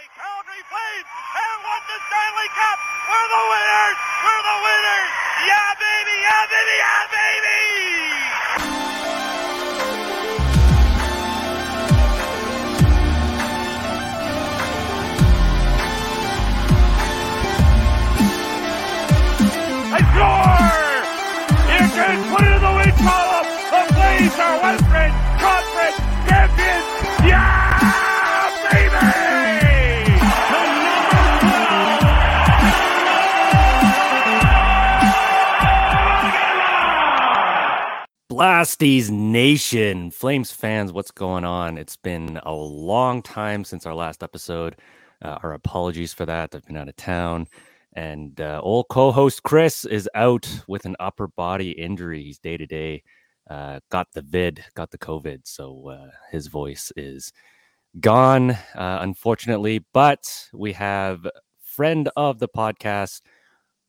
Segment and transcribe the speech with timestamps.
[0.00, 2.78] The Calgary Flames have won the Stanley Cup.
[3.04, 4.00] We're the winners.
[4.24, 5.12] We're the winners.
[5.44, 6.16] Yeah, baby.
[6.24, 6.72] Yeah, baby.
[6.80, 7.60] Yeah, baby.
[19.84, 20.80] They score!
[21.76, 23.44] You can put it in the win column.
[23.68, 24.89] The Flames are Western
[38.50, 41.78] Blasties Nation, Flames fans, what's going on?
[41.78, 44.74] It's been a long time since our last episode.
[45.24, 46.52] Uh, our apologies for that.
[46.52, 47.46] I've been out of town.
[47.92, 52.24] And uh, old co host Chris is out with an upper body injury.
[52.24, 53.04] He's day to day.
[53.48, 55.42] Uh, got the vid, got the COVID.
[55.44, 57.32] So uh, his voice is
[58.00, 59.84] gone, uh, unfortunately.
[59.94, 61.24] But we have
[61.62, 63.20] friend of the podcast,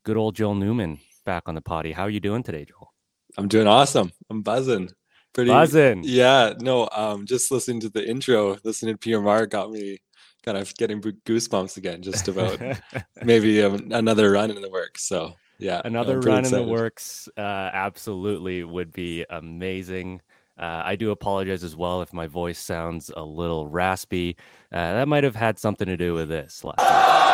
[0.04, 1.94] good old Joel Newman, back on the potty.
[1.94, 2.91] How are you doing today, Joel?
[3.38, 4.12] I'm doing awesome.
[4.30, 4.90] I'm buzzing.
[5.34, 6.04] Pretty Buzzing.
[6.04, 10.00] Yeah, no, um just listening to the intro, listening to PMR got me
[10.44, 12.60] kind of getting goosebumps again just about
[13.24, 15.04] maybe um, another run in the works.
[15.08, 15.82] So, yeah.
[15.86, 20.22] Another run in the works uh, absolutely would be amazing.
[20.60, 24.36] Uh, I do apologize as well if my voice sounds a little raspy.
[24.72, 26.64] Uh, that might have had something to do with this.
[26.64, 27.31] last night.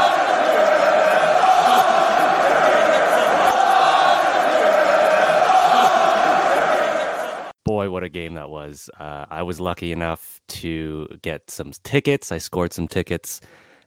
[7.67, 8.89] Boy, what a game that was.
[8.97, 12.31] Uh, I was lucky enough to get some tickets.
[12.31, 13.41] I scored some tickets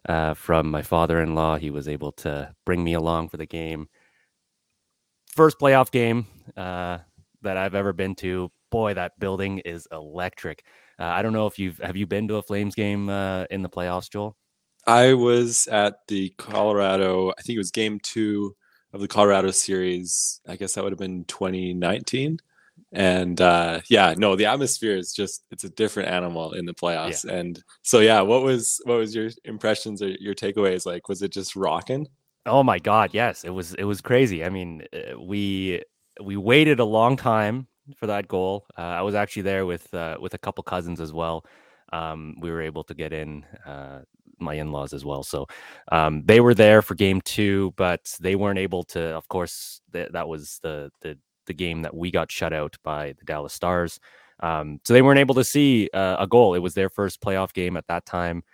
[0.06, 1.56] uh, from my father in law.
[1.56, 3.88] He was able to bring me along for the game
[5.34, 6.26] first playoff game
[6.58, 6.98] uh,
[7.40, 8.52] that I've ever been to.
[8.70, 10.62] Boy, that building is electric.
[10.98, 13.62] Uh, I don't know if you've have you been to a Flames game uh, in
[13.62, 14.36] the playoffs, Joel?
[14.86, 18.54] I was at the Colorado, I think it was game two
[18.92, 20.42] of the Colorado series.
[20.46, 22.40] I guess that would have been 2019.
[22.92, 27.24] And uh, yeah, no, the atmosphere is just it's a different animal in the playoffs.
[27.24, 30.86] And so yeah, what was what was your impressions or your takeaways?
[30.86, 32.08] Like, was it just rocking?
[32.46, 34.44] Oh my God, yes, it was it was crazy.
[34.44, 35.82] I mean, uh, we
[36.20, 38.66] we waited a long time for that goal.
[38.76, 41.44] Uh, I was actually there with uh, with a couple cousins as well.
[41.92, 43.44] Um, we were able to get in.
[43.64, 44.00] Uh,
[44.42, 45.46] my in-laws as well, so
[45.92, 48.98] um, they were there for game two, but they weren't able to.
[48.98, 51.18] Of course, th- that was the the
[51.50, 53.98] the game that we got shut out by the Dallas Stars.
[54.38, 56.54] Um, so they weren't able to see uh, a goal.
[56.54, 58.44] It was their first playoff game at that time.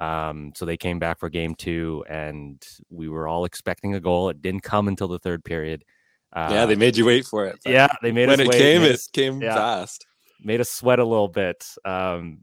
[0.00, 4.30] Um, so they came back for game two, and we were all expecting a goal.
[4.30, 5.84] It didn't come until the third period.
[6.32, 7.58] Uh, yeah, they made you wait for it.
[7.64, 9.54] yeah, they made when us it wait, came, it came yeah.
[9.54, 10.06] fast.
[10.42, 11.64] made us sweat a little bit.
[11.84, 12.38] Um,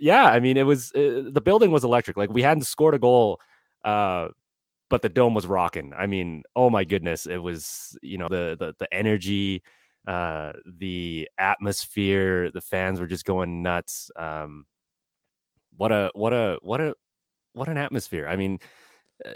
[0.00, 2.16] yeah, I mean, it was uh, the building was electric.
[2.16, 3.40] Like we hadn't scored a goal,
[3.84, 4.28] uh,
[4.90, 5.92] but the dome was rocking.
[5.96, 9.62] I mean, oh my goodness, it was you know the the the energy,
[10.06, 12.50] uh, the atmosphere.
[12.50, 14.10] The fans were just going nuts.
[14.16, 14.66] Um,
[15.76, 16.94] what a what a what a
[17.54, 18.28] what an atmosphere.
[18.28, 18.58] I mean.
[19.24, 19.32] Uh,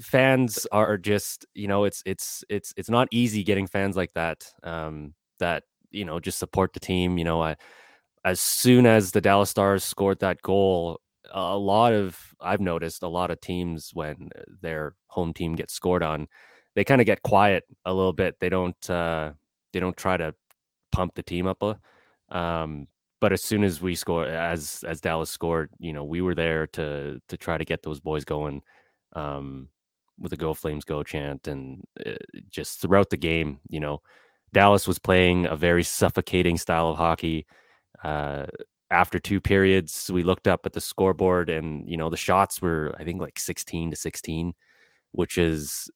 [0.00, 4.46] fans are just you know it's it's it's it's not easy getting fans like that
[4.62, 7.56] um that you know just support the team you know i
[8.24, 11.00] as soon as the dallas stars scored that goal
[11.32, 14.28] a lot of i've noticed a lot of teams when
[14.60, 16.26] their home team gets scored on
[16.74, 19.32] they kind of get quiet a little bit they don't uh
[19.72, 20.34] they don't try to
[20.92, 21.78] pump the team up a
[22.36, 22.86] um
[23.20, 26.66] but as soon as we score as as dallas scored you know we were there
[26.66, 28.62] to to try to get those boys going
[29.14, 29.68] um,
[30.18, 32.12] with a "Go Flames Go" chant, and uh,
[32.50, 34.00] just throughout the game, you know,
[34.52, 37.46] Dallas was playing a very suffocating style of hockey.
[38.04, 38.46] Uh,
[38.92, 42.94] after two periods, we looked up at the scoreboard, and you know the shots were,
[42.98, 44.54] I think, like sixteen to sixteen,
[45.12, 45.90] which is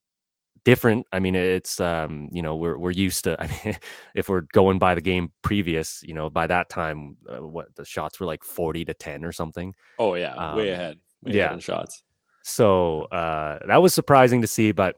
[0.65, 1.07] different.
[1.13, 3.37] I mean, it's um, you know we're we're used to.
[3.43, 3.77] I mean,
[4.15, 7.85] if we're going by the game previous, you know, by that time, uh, what the
[7.85, 9.75] shots were like forty to ten or something.
[9.99, 10.99] Oh yeah, way Um, ahead.
[11.23, 11.47] Way yeah.
[11.47, 12.03] ahead shots.
[12.43, 14.97] So uh, that was surprising to see, but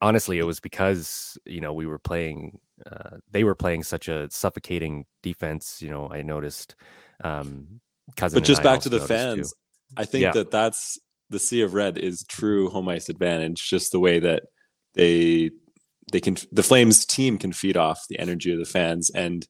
[0.00, 2.58] honestly, it was because you know we were playing.
[2.90, 5.82] Uh, they were playing such a suffocating defense.
[5.82, 6.74] You know, I noticed.
[7.24, 7.80] Um,
[8.16, 9.14] cousin, But just back to the noticed, too.
[9.14, 9.54] fans,
[9.96, 10.32] I think Yeah.
[10.32, 10.98] that that's
[11.30, 13.68] the sea of red is true home ice advantage.
[13.68, 14.44] Just the way that
[14.94, 15.50] they
[16.10, 19.46] they can the Flames team can feed off the energy of the fans, and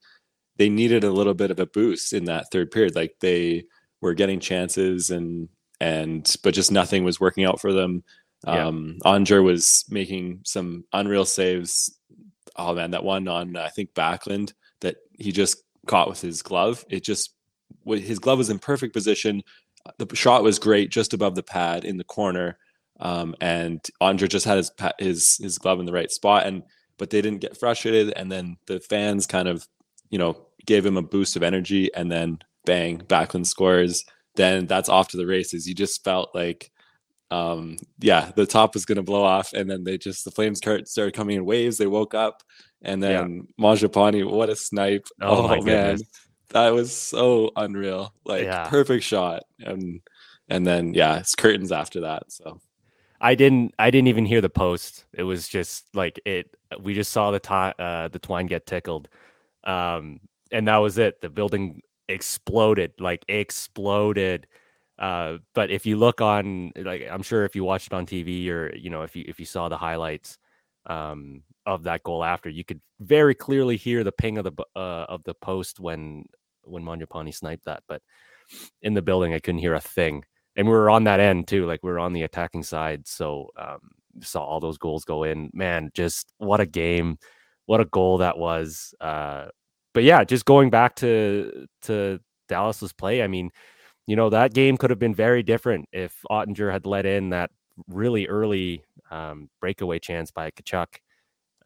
[0.56, 2.96] they needed a little bit of a boost in that third period.
[2.96, 3.64] Like they
[4.00, 5.48] were getting chances and
[5.80, 8.02] and but just nothing was working out for them.
[8.46, 8.66] Yeah.
[8.66, 11.96] Um Andre was making some unreal saves.
[12.56, 16.84] Oh man, that one on I think Backlund that he just caught with his glove.
[16.90, 17.34] It just
[17.96, 19.42] his glove was in perfect position.
[19.98, 22.58] the shot was great, just above the pad in the corner,
[23.00, 26.62] um, and Andre just had his his his glove in the right spot, and
[26.98, 29.66] but they didn't get frustrated, and then the fans kind of,
[30.10, 34.04] you know, gave him a boost of energy, and then bang, Backlund scores.
[34.34, 35.66] Then that's off to the races.
[35.66, 36.70] You just felt like
[37.30, 40.58] um yeah the top was going to blow off and then they just the flames
[40.58, 42.42] started coming in waves they woke up
[42.80, 43.64] and then yeah.
[43.64, 45.98] Mangiapane, what a snipe oh, oh man
[46.50, 48.12] that was so unreal.
[48.24, 48.68] Like yeah.
[48.68, 49.44] perfect shot.
[49.60, 50.00] And
[50.48, 52.60] and then yeah it's curtains after that so.
[53.20, 55.04] I didn't i didn't even hear the post.
[55.12, 59.08] It was just like it we just saw the time uh the twine get tickled.
[59.64, 61.20] Um and that was it.
[61.20, 64.46] The building exploded like exploded.
[64.98, 68.48] Uh, but if you look on, like I'm sure if you watched it on TV
[68.48, 70.38] or you know if you if you saw the highlights
[70.86, 75.06] um, of that goal after, you could very clearly hear the ping of the uh,
[75.08, 76.24] of the post when
[76.68, 77.82] when Mangiapane sniped that.
[77.88, 78.02] But
[78.82, 80.24] in the building, I couldn't hear a thing,
[80.56, 81.66] and we were on that end too.
[81.66, 83.80] Like we were on the attacking side, so um,
[84.20, 85.50] saw all those goals go in.
[85.52, 87.18] Man, just what a game,
[87.66, 88.94] what a goal that was.
[89.00, 89.46] Uh,
[89.94, 93.50] but yeah, just going back to to Dallas's play, I mean
[94.08, 97.50] you know, that game could have been very different if Oettinger had let in that
[97.88, 100.86] really early um, breakaway chance by Tkachuk.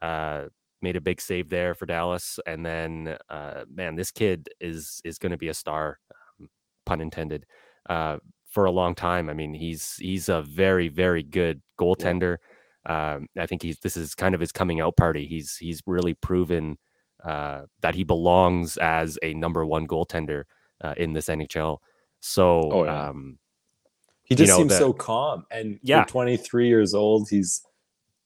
[0.01, 0.49] Uh,
[0.83, 5.17] made a big save there for Dallas, and then uh, man, this kid is is
[5.17, 5.99] going to be a star,
[6.39, 6.49] um,
[6.85, 7.45] pun intended,
[7.89, 8.17] uh,
[8.49, 9.29] for a long time.
[9.29, 12.37] I mean, he's he's a very very good goaltender.
[12.85, 13.15] Yeah.
[13.15, 15.25] Um, I think he's this is kind of his coming out party.
[15.25, 16.77] He's he's really proven
[17.23, 20.43] uh, that he belongs as a number one goaltender
[20.83, 21.77] uh, in this NHL.
[22.19, 23.09] So, oh, yeah.
[23.09, 23.39] um,
[24.23, 25.45] he just you know, seems the, so calm.
[25.49, 27.65] And yeah, 23 years old, he's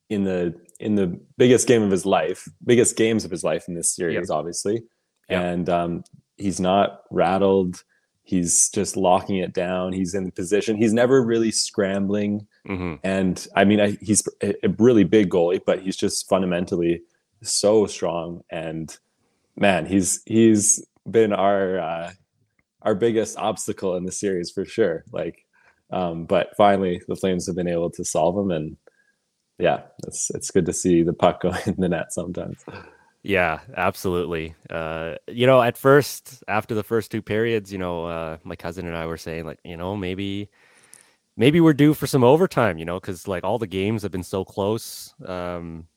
[0.09, 3.74] in the in the biggest game of his life, biggest games of his life in
[3.74, 4.30] this series, yep.
[4.30, 4.83] obviously.
[5.30, 5.44] Yep.
[5.44, 6.04] And um,
[6.38, 7.83] he's not rattled.
[8.24, 9.94] He's just locking it down.
[9.94, 10.75] He's in position.
[10.75, 12.45] He's never really scrambling.
[12.68, 12.95] Mm-hmm.
[13.04, 17.04] And I mean, I, he's a really big goalie, but he's just fundamentally
[17.42, 18.44] so strong.
[18.50, 18.95] And
[19.56, 22.12] man, he's he's been our uh,
[22.81, 25.06] our biggest obstacle in the series for sure.
[25.12, 25.45] Like,
[25.89, 28.77] um, but finally the Flames have been able to solve him, and
[29.59, 32.63] yeah, it's it's good to see the puck go in the net sometimes.
[33.24, 34.56] Yeah, absolutely.
[34.69, 38.88] Uh, you know, at first, after the first two periods, you know, uh, my cousin
[38.88, 40.50] and I were saying like, you know, maybe,
[41.36, 42.77] maybe we're due for some overtime.
[42.77, 45.13] You know, because like all the games have been so close.
[45.25, 45.88] Um,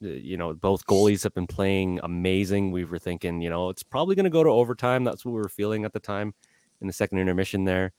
[0.00, 2.72] you know, both goalies have been playing amazing.
[2.72, 5.04] We were thinking, you know, it's probably going to go to overtime.
[5.04, 6.34] That's what we were feeling at the time
[6.80, 7.92] in the second intermission there.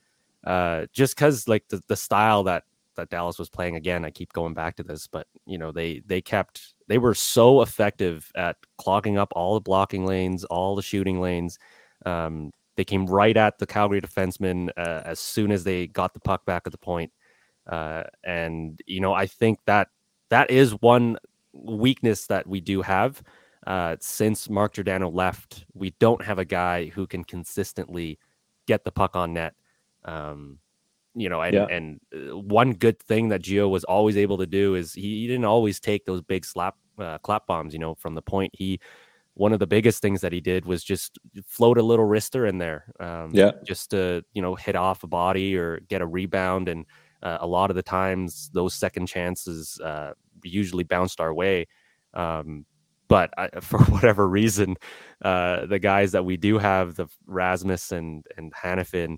[0.44, 2.64] Uh, just because like the, the style that
[2.96, 6.02] that Dallas was playing again, I keep going back to this, but you know, they
[6.06, 10.82] they kept they were so effective at clogging up all the blocking lanes, all the
[10.82, 11.58] shooting lanes.
[12.04, 16.20] Um, they came right at the Calgary defenseman uh, as soon as they got the
[16.20, 17.12] puck back at the point.
[17.66, 19.88] Uh, and you know, I think that
[20.28, 21.18] that is one
[21.52, 23.22] weakness that we do have
[23.66, 28.18] uh, since Mark Giordano left, we don't have a guy who can consistently
[28.66, 29.54] get the puck on net.
[30.04, 30.58] Um,
[31.16, 31.66] you know, and, yeah.
[31.70, 35.26] and uh, one good thing that Gio was always able to do is he, he
[35.26, 37.72] didn't always take those big slap uh, clap bombs.
[37.72, 38.78] You know, from the point he
[39.34, 42.56] one of the biggest things that he did was just float a little wrister in
[42.56, 46.68] there, um, yeah, just to you know hit off a body or get a rebound.
[46.68, 46.86] And
[47.22, 51.66] uh, a lot of the times, those second chances uh, usually bounced our way.
[52.14, 52.64] Um,
[53.08, 54.76] but I, for whatever reason,
[55.22, 59.16] uh, the guys that we do have, the Rasmus and and Hanifin,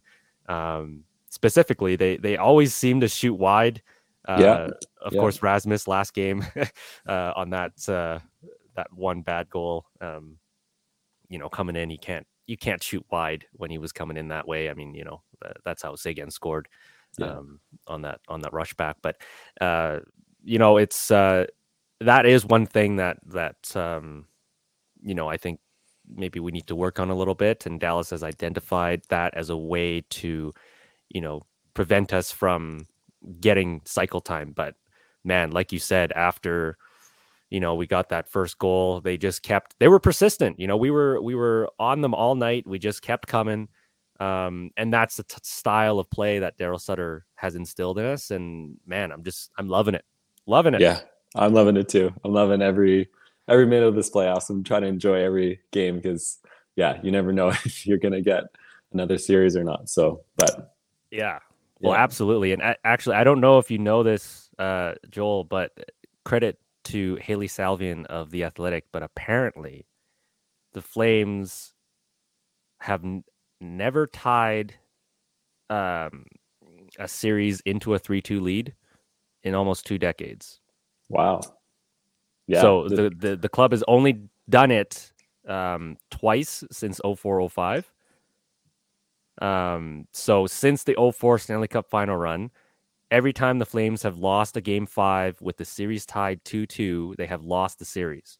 [0.48, 3.82] um, specifically, they they always seem to shoot wide.
[4.26, 4.68] Uh, yeah.
[5.00, 5.20] Of yeah.
[5.20, 6.44] course, Rasmus last game
[7.06, 8.18] uh, on that uh,
[8.76, 10.38] that one bad goal, um,
[11.28, 14.28] you know, coming in, he can't you can't shoot wide when he was coming in
[14.28, 14.70] that way.
[14.70, 15.22] I mean, you know,
[15.64, 16.68] that's how Seguin scored
[17.16, 17.38] yeah.
[17.38, 18.96] um, on that on that rush back.
[19.02, 19.20] But
[19.60, 20.00] uh,
[20.44, 21.46] you know, it's uh,
[22.00, 24.26] that is one thing that that um,
[25.02, 25.60] you know I think
[26.08, 29.50] maybe we need to work on a little bit, and Dallas has identified that as
[29.50, 30.52] a way to
[31.10, 31.42] you know
[31.74, 32.86] prevent us from
[33.40, 34.52] getting cycle time.
[34.54, 34.74] But
[35.24, 36.76] man, like you said, after
[37.50, 40.58] you know we got that first goal, they just kept they were persistent.
[40.58, 42.66] You know, we were we were on them all night.
[42.66, 43.68] We just kept coming.
[44.20, 48.32] Um, and that's the t- style of play that Daryl Sutter has instilled in us.
[48.32, 50.04] And man, I'm just I'm loving it.
[50.46, 50.80] Loving it.
[50.80, 51.00] Yeah,
[51.36, 52.12] I'm loving it too.
[52.24, 53.08] I'm loving every
[53.48, 54.50] every minute of this playoffs.
[54.50, 56.38] I'm trying to enjoy every game because
[56.74, 58.44] yeah, you never know if you're gonna get
[58.92, 59.88] another series or not.
[59.88, 60.74] So, but
[61.10, 61.38] yeah,
[61.80, 62.02] well, yeah.
[62.02, 62.52] absolutely.
[62.52, 65.72] And actually, I don't know if you know this, uh, Joel, but
[66.24, 69.86] credit to Hailey Salvian of the Athletic, but apparently,
[70.72, 71.72] the Flames
[72.80, 73.24] have n-
[73.60, 74.74] never tied
[75.70, 76.24] um,
[76.98, 78.74] a series into a three-two lead
[79.42, 80.60] in almost two decades.
[81.08, 81.40] Wow.
[82.46, 82.62] Yeah.
[82.62, 85.12] so the- the, the the club has only done it
[85.46, 87.90] um, twice since 0405.
[89.40, 92.50] Um, so since the 04 Stanley Cup final run,
[93.10, 97.14] every time the Flames have lost a game five with the series tied 2 2,
[97.18, 98.38] they have lost the series.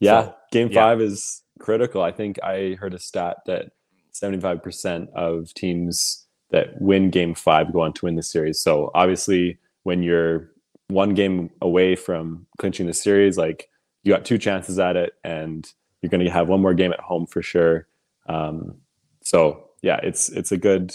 [0.00, 0.80] Yeah, So, game yeah.
[0.80, 2.02] five is critical.
[2.02, 3.72] I think I heard a stat that
[4.12, 8.60] 75% of teams that win game five go on to win the series.
[8.60, 10.50] So obviously, when you're
[10.88, 13.68] one game away from clinching the series, like
[14.02, 17.00] you got two chances at it, and you're going to have one more game at
[17.00, 17.86] home for sure.
[18.28, 18.76] Um,
[19.22, 20.90] so yeah, it's it's a good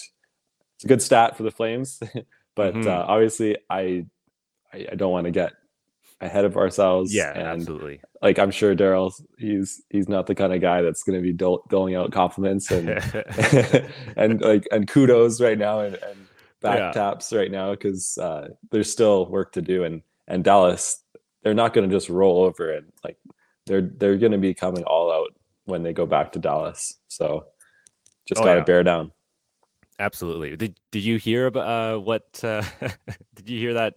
[0.76, 2.00] it's a good stat for the Flames,
[2.56, 2.88] but Mhm.
[2.88, 4.06] uh, obviously, I
[4.74, 5.54] I, I don't want to get
[6.22, 7.14] ahead of ourselves.
[7.14, 8.02] Yeah, and absolutely.
[8.22, 11.34] like I'm sure Daryl, he's he's not the kind of guy that's going to be
[11.34, 12.90] dole, doling out compliments and
[14.18, 16.28] and like and kudos right now and, and
[16.62, 16.92] back Yeah.
[16.92, 21.04] taps right now because uh, there's still work to do and and Dallas
[21.44, 23.18] they're not going to just roll over and like
[23.68, 25.34] they're they're going to be coming all out
[25.66, 26.96] when they go back to Dallas.
[27.10, 27.46] So
[28.28, 28.64] just Oh, got to yeah.
[28.64, 29.12] bear down.
[30.00, 30.56] Absolutely.
[30.58, 32.26] Did Did you hear about uh, what?
[32.44, 32.64] Uh,
[33.36, 33.96] did you hear that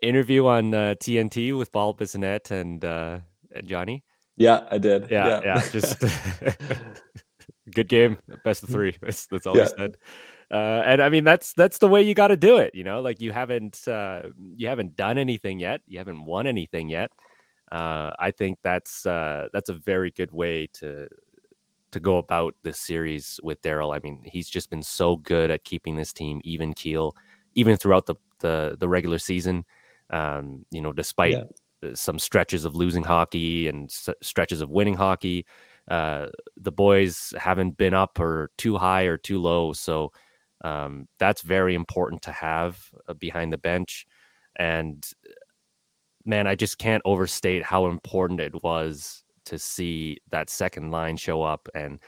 [0.00, 3.20] interview on uh, TNT with Paul Bissonnette and uh,
[3.54, 4.04] and Johnny?
[4.36, 5.10] Yeah, I did.
[5.10, 5.62] Yeah, yeah.
[5.70, 6.00] Just
[7.74, 8.96] good game, best of three.
[9.00, 9.62] That's that's all Yeah.
[9.62, 9.96] he said.
[10.50, 12.74] Uh, and I mean that's that's the way you got to do it.
[12.74, 14.22] You know, like you haven't uh,
[14.56, 15.80] you haven't done anything yet.
[15.86, 17.10] You haven't won anything yet.
[17.72, 21.08] Uh, I think that's uh, that's a very good way to
[21.94, 23.96] to go about this series with Daryl.
[23.96, 27.16] I mean, he's just been so good at keeping this team even keel,
[27.54, 29.64] even throughout the the, the regular season.
[30.10, 31.44] Um, you know, despite Yeah.
[31.82, 35.46] uh, some stretches of losing hockey and s- stretches of winning hockey,
[35.90, 39.72] uh, the boys haven't been up or too high or too low.
[39.72, 40.12] So
[40.64, 44.06] um, that's very important to have uh, behind the bench.
[44.56, 45.04] And
[46.24, 51.42] man, I just can't overstate how important it was to see that second line show
[51.42, 51.68] up.
[51.74, 52.00] And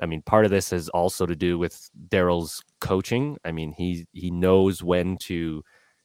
[0.00, 3.36] I mean, part of this is also to do with Daryl's coaching.
[3.44, 5.62] I mean, he he knows when to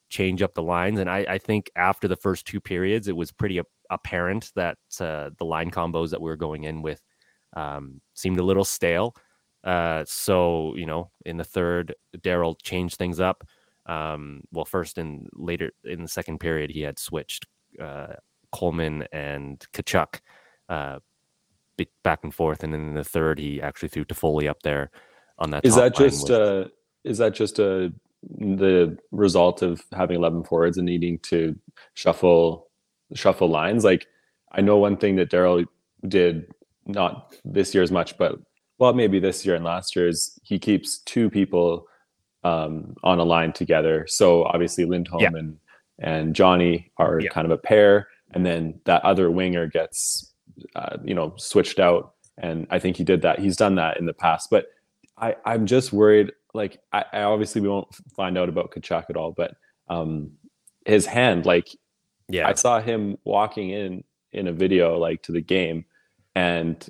[0.09, 3.31] change up the lines, and I, I think after the first two periods, it was
[3.31, 7.01] pretty apparent that uh, the line combos that we were going in with
[7.55, 9.15] um, seemed a little stale.
[9.63, 13.43] Uh, so you know, in the third, Daryl changed things up.
[13.85, 17.45] Um, well, first and later in the second period, he had switched
[17.79, 18.13] uh,
[18.51, 20.19] Coleman and Tkachuk
[20.69, 20.99] uh,
[22.03, 24.91] back and forth, and then in the third, he actually threw Toffoli up there
[25.39, 25.65] on that.
[25.65, 26.65] Is that just with- uh
[27.03, 27.91] is that just a
[28.39, 31.53] the result of having 11 forwards and needing to
[31.95, 32.69] shuffle
[33.13, 34.07] shuffle lines like
[34.53, 35.65] I know one thing that Daryl
[36.07, 36.49] did
[36.85, 38.39] not this year as much but
[38.77, 41.85] well maybe this year and last year is he keeps two people
[42.45, 45.31] um, on a line together so obviously Lindholm Yeah.
[45.35, 45.57] and
[45.99, 47.29] and Johnny are Yeah.
[47.29, 50.32] kind of a pair and then that other winger gets
[50.75, 54.05] uh, you know switched out and I think he did that he's done that in
[54.05, 54.67] the past but
[55.17, 56.31] I, I'm just worried.
[56.53, 59.55] Like, I, I obviously we won't find out about Tkachuk at all, but
[59.87, 60.31] um,
[60.85, 61.69] his hand, like,
[62.29, 65.85] yeah, I saw him walking in in a video, like to the game,
[66.35, 66.87] and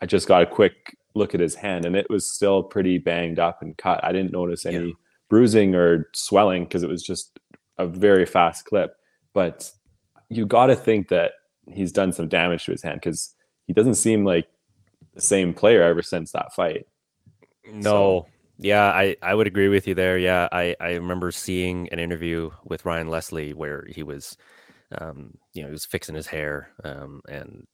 [0.00, 3.38] I just got a quick look at his hand, and it was still pretty banged
[3.38, 4.02] up and cut.
[4.02, 4.92] I didn't notice any Yeah.
[5.28, 7.38] bruising or swelling because it was just
[7.78, 8.96] a very fast clip.
[9.32, 9.70] But
[10.28, 11.32] you got to think that
[11.70, 13.34] he's done some damage to his hand because
[13.66, 14.46] he doesn't seem like
[15.14, 16.86] the same player ever since that fight.
[17.72, 18.26] No.
[18.58, 20.16] Yeah, I, I would agree with you there.
[20.16, 24.36] Yeah, I, I remember seeing an interview with Ryan Leslie where he was,
[24.96, 27.66] um, you know, he was fixing his hair, um, and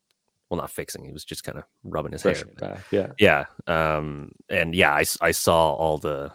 [0.49, 2.83] well, not fixing, he was just kind of rubbing his Brushing hair.
[2.91, 3.09] Yeah.
[3.19, 6.33] Yeah, um, and yeah, I, I saw all the,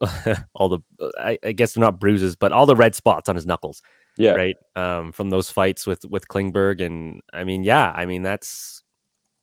[0.54, 0.80] all the,
[1.18, 3.82] I, I guess they're not bruises, but all the red spots on his knuckles,
[4.16, 4.32] Yeah.
[4.32, 4.56] right?
[4.76, 8.82] Um, from those fights with with Klingberg, and I mean, yeah, I mean that's,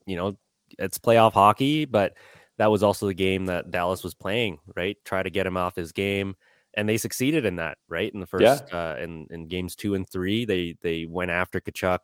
[0.05, 0.37] you know,
[0.77, 2.13] it's playoff hockey, but
[2.57, 4.97] that was also the game that Dallas was playing, right?
[5.05, 6.35] Try to get him off his game,
[6.75, 8.13] and they succeeded in that, right?
[8.13, 11.99] In the first, uh, in in games two and three, they they went after Tkachuk.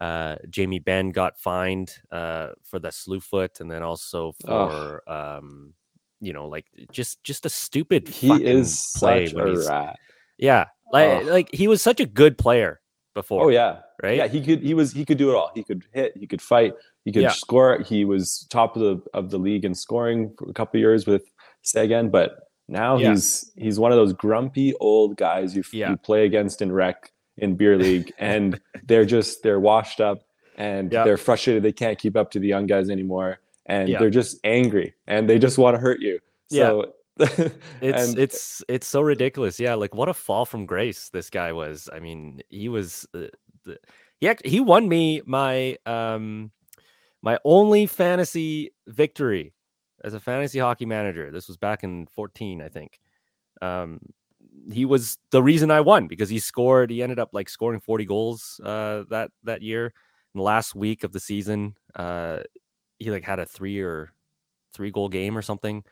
[0.00, 5.74] Uh, Jamie Benn got fined uh, for the slew foot, and then also for um,
[6.20, 8.08] you know, like just just a stupid.
[8.08, 9.98] He is play such a rat.
[10.40, 11.26] Yeah, like Ugh.
[11.26, 12.80] like he was such a good player
[13.14, 13.44] before.
[13.44, 13.80] Oh yeah.
[14.02, 14.16] right.
[14.16, 15.50] Yeah, he could he was he could do it all.
[15.54, 17.30] He could hit, he could fight, he could Yeah.
[17.32, 17.80] score.
[17.80, 21.06] He was top of the of the league in scoring for a couple of years
[21.06, 21.24] with
[21.62, 23.10] Seguin, but now Yeah.
[23.10, 25.90] he's he's one of those grumpy old guys you, Yeah.
[25.90, 30.22] you play against in rec in beer league and they're just they're washed up
[30.56, 34.38] and they're frustrated they can't keep up to the young guys anymore and they're just
[34.44, 36.18] angry and they just want to hurt you.
[36.50, 36.68] Yeah.
[36.68, 36.92] So
[37.80, 39.60] It's And- it's it's so ridiculous.
[39.60, 41.88] Yeah, like what a fall from grace this guy was.
[41.92, 43.26] I mean, he was uh,
[43.64, 43.78] the,
[44.20, 46.50] he act- he won me my um
[47.22, 49.52] my only fantasy victory
[50.04, 51.30] as a fantasy hockey manager.
[51.30, 53.00] This was back in 14, I think.
[53.62, 54.00] Um
[54.72, 58.04] he was the reason I won because he scored he ended up like scoring 40
[58.06, 59.86] goals uh that that year.
[60.34, 62.40] In the last week of the season, uh
[62.98, 64.12] he like had a 3 or
[64.74, 65.84] 3 goal game or something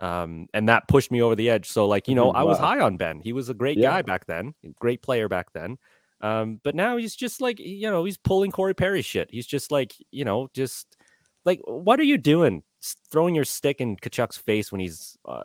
[0.00, 1.68] um, and that pushed me over the edge.
[1.68, 2.66] So, like you know, I was wow.
[2.66, 3.20] high on Benn.
[3.20, 3.90] He was a great Yeah.
[3.90, 5.78] guy back then, great player back then.
[6.22, 9.30] Um, but now he's just like you know, he's pulling Corey Perry shit.
[9.30, 10.96] He's just like you know, just
[11.44, 12.62] like what are you doing?
[13.10, 15.44] Throwing your stick in Tkachuk's face when he's uh,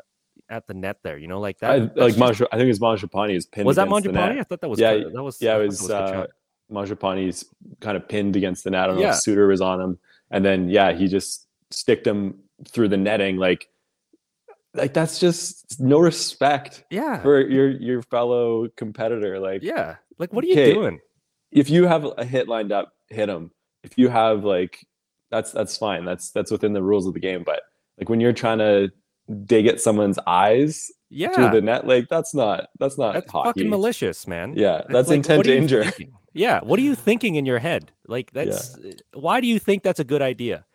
[0.50, 1.18] at the net there.
[1.18, 1.72] You know, like that.
[1.72, 3.66] I, like Manj- I think it was Mangiapane is pinned.
[3.68, 3.88] was that.
[3.90, 4.40] Mangiapane?
[4.40, 6.28] I thought that was Yeah, that was Yeah, it thought was, uh,
[6.72, 7.46] Mangiapane's
[7.82, 8.84] kind of pinned against the net.
[8.84, 10.00] I don't know if Suter was on him,
[10.32, 13.38] and then yeah, he just sticked him through the netting.
[13.38, 13.70] Like,
[14.76, 19.40] like that's just no respect yeah, for your your fellow competitor.
[19.40, 19.96] Like, yeah.
[20.18, 21.00] Like what are you doing?
[21.52, 23.52] if you have a hit lined up, hit him.
[23.84, 24.86] If you have like,
[25.32, 26.06] that's that's fine.
[26.06, 27.44] That's that's within the rules of the game.
[27.44, 27.62] But
[27.98, 28.92] like when you're trying to
[29.46, 33.50] dig at someone's eyes Yeah, through the net, like that's not that's not that's hockey.
[33.50, 34.54] fucking malicious, man.
[34.56, 35.84] Yeah, It's that's like, intent danger.
[35.84, 36.14] thinking?
[36.34, 37.92] Yeah, what are you thinking in your head?
[38.08, 38.78] Like that's
[39.14, 40.66] why do you think that's a good idea?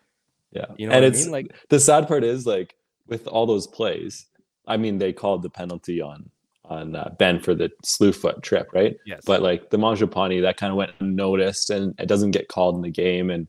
[0.51, 1.31] Yeah, You know and what it's I mean?
[1.31, 2.75] Like the sad part is like
[3.11, 4.25] with all those plays.
[4.65, 6.31] I mean, they called the penalty on
[6.65, 8.95] on uh, Benn for the slew foot trip, right?
[9.05, 12.75] yes, But like the Mangiapane, that kind of went unnoticed and it doesn't get called
[12.75, 13.47] in the game, and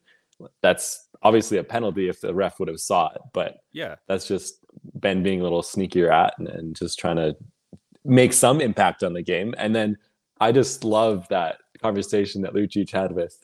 [0.60, 3.20] that's obviously a penalty if the ref would have saw it.
[3.32, 4.56] But yeah, that's just
[4.94, 7.36] Benn being a little sneakier at and, and just trying to
[8.04, 9.54] make some impact on the game.
[9.56, 9.96] And then
[10.40, 13.38] I just love that conversation that Lucic had with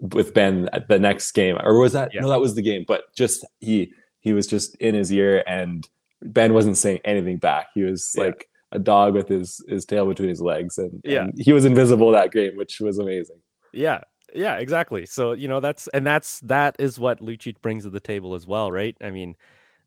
[0.00, 2.20] with Benn at the next game, or was that Yeah.
[2.20, 2.28] no?
[2.28, 5.88] That was the game, but just he he was just in his ear, and
[6.22, 7.68] Benn wasn't saying anything back.
[7.74, 8.24] He was Yeah.
[8.24, 11.24] like a dog with his his tail between his legs, and, Yeah.
[11.24, 13.40] and he was invisible that game, which was amazing.
[13.72, 14.00] yeah,
[14.34, 15.06] yeah, exactly.
[15.06, 18.46] So you know that's and that's that is what Lucic brings to the table as
[18.46, 18.96] well, right?
[19.00, 19.36] I mean,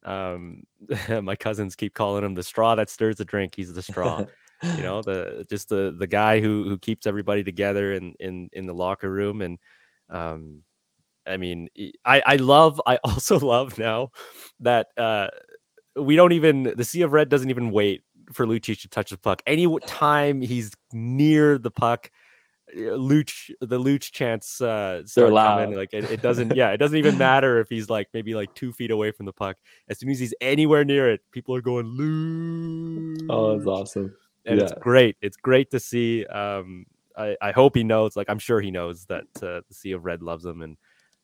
[0.03, 0.63] um,
[1.21, 3.53] my cousins keep calling him the straw that stirs the drink.
[3.55, 4.25] He's the straw.
[4.77, 8.65] you know the just the the guy who who keeps everybody together in in in
[8.67, 9.57] the locker room and
[10.09, 10.61] um
[11.27, 11.67] i mean
[12.05, 14.11] I, I love i also love now
[14.59, 15.27] that uh
[15.95, 19.17] we don't even the sea of red doesn't even wait for Lucic to touch the
[19.17, 22.09] puck any time he's near the puck
[22.73, 25.59] uh, Luch the Luch chants uh start loud.
[25.59, 25.77] coming.
[25.77, 28.71] like it, it doesn't yeah it doesn't even matter if he's like maybe like two
[28.71, 29.57] feet away from the puck
[29.89, 34.15] as soon as he's anywhere near it people are going Luch oh, that's awesome.
[34.45, 35.17] and it's great.
[35.21, 36.25] It's great to see.
[36.25, 36.85] Um,
[37.17, 38.15] I, I hope he knows.
[38.15, 40.77] Like I'm sure he knows that uh, the Sea of Red loves him, and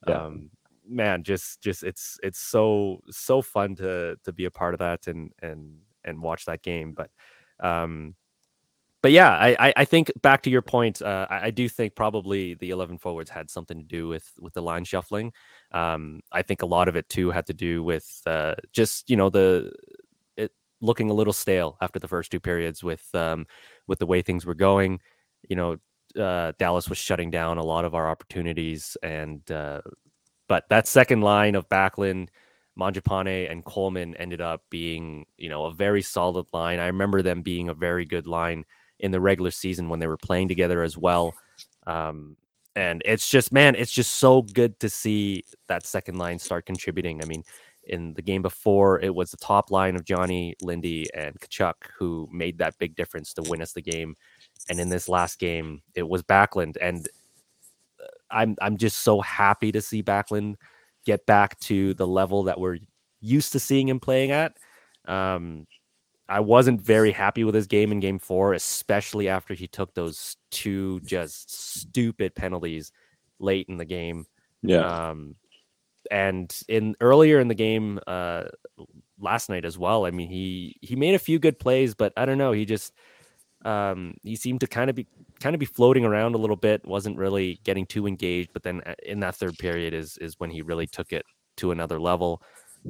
[0.08, 0.26] Yeah.
[0.26, 0.52] um,
[0.88, 5.08] man, just just it's it's so so fun to to be a part of that
[5.08, 6.94] and and and watch that game.
[6.94, 7.10] But
[7.60, 8.16] um,
[9.02, 11.02] but yeah, I I, think back to your point.
[11.02, 14.62] Uh, I, do think probably the 11 forwards had something to do with with the
[14.62, 15.34] line shuffling.
[15.72, 19.16] Um, I think a lot of it too had to do with uh, just you
[19.16, 19.72] know the
[20.36, 23.46] it looking a little stale after the first two periods with um,
[23.88, 25.00] with the way things were going.
[25.48, 25.78] You know,
[26.18, 29.82] uh, Dallas was shutting down a lot of our opportunities, and uh,
[30.48, 32.30] but that second line of Backlund,
[32.80, 36.80] Mangiapane, and Coleman ended up being you know a very solid line.
[36.80, 38.66] I remember them being a very good line
[39.00, 41.34] in the regular season when they were playing together as well.
[41.86, 42.36] Um,
[42.76, 47.22] and it's just man, it's just so good to see that second line start contributing.
[47.22, 47.44] I mean,
[47.88, 52.30] in the game before, it was the top line of Johnny, Lindy, and Tkachuk who
[52.32, 54.16] made that big difference to win us the game.
[54.70, 57.08] And in this last game, it was Backlund, and
[58.02, 60.56] uh, I'm I'm just so happy to see Backlund
[61.06, 62.80] get back to the level that we're
[63.22, 64.58] used to seeing him playing at.
[65.06, 65.68] Um,
[66.30, 70.36] I wasn't very happy with his game in game four, especially after he took those
[70.52, 72.92] two just stupid penalties
[73.40, 74.26] late in the game.
[74.62, 75.36] Yeah, Um,
[76.12, 78.46] and in earlier in the game, uh,
[79.20, 80.06] last night as well.
[80.06, 82.52] I mean, he he made a few good plays, but I don't know.
[82.52, 82.94] He just
[83.66, 85.08] um, he seemed to kind of be
[85.40, 86.86] kind of be floating around a little bit.
[86.86, 88.52] wasn't really getting too engaged.
[88.54, 91.26] But then uh, in that third period is is when he really took it
[91.58, 92.42] to another level.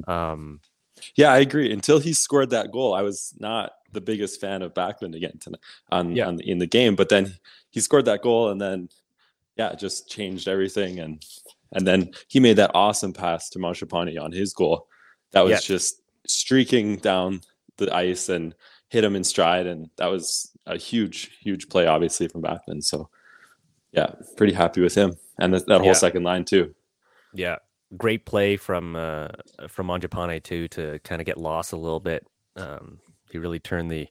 [0.06, 0.60] Um,
[1.16, 1.72] yeah, I agree.
[1.72, 5.60] Until he scored that goal, I was not the biggest fan of Backlund again tonight
[5.90, 6.26] on, Yeah.
[6.26, 6.96] on in the game.
[6.96, 7.34] But then
[7.70, 8.88] he scored that goal, and then
[9.56, 10.98] yeah, just changed everything.
[11.00, 11.24] And
[11.72, 14.88] and then he made that awesome pass to Mangiapane on his goal.
[15.32, 15.60] That was Yeah.
[15.76, 17.40] just streaking down
[17.76, 18.54] the ice and
[18.88, 22.84] hit him in stride, and that was a huge, huge play, obviously from Backlund.
[22.84, 23.08] So
[23.92, 25.92] yeah, pretty happy with him and that, that whole Yeah.
[25.94, 26.74] second line too.
[27.34, 27.56] Yeah,
[27.96, 29.28] great play from uh,
[29.68, 32.26] from Mangiapane too to kind of get lost a little bit
[32.56, 33.00] Um,
[33.30, 34.08] he really turned the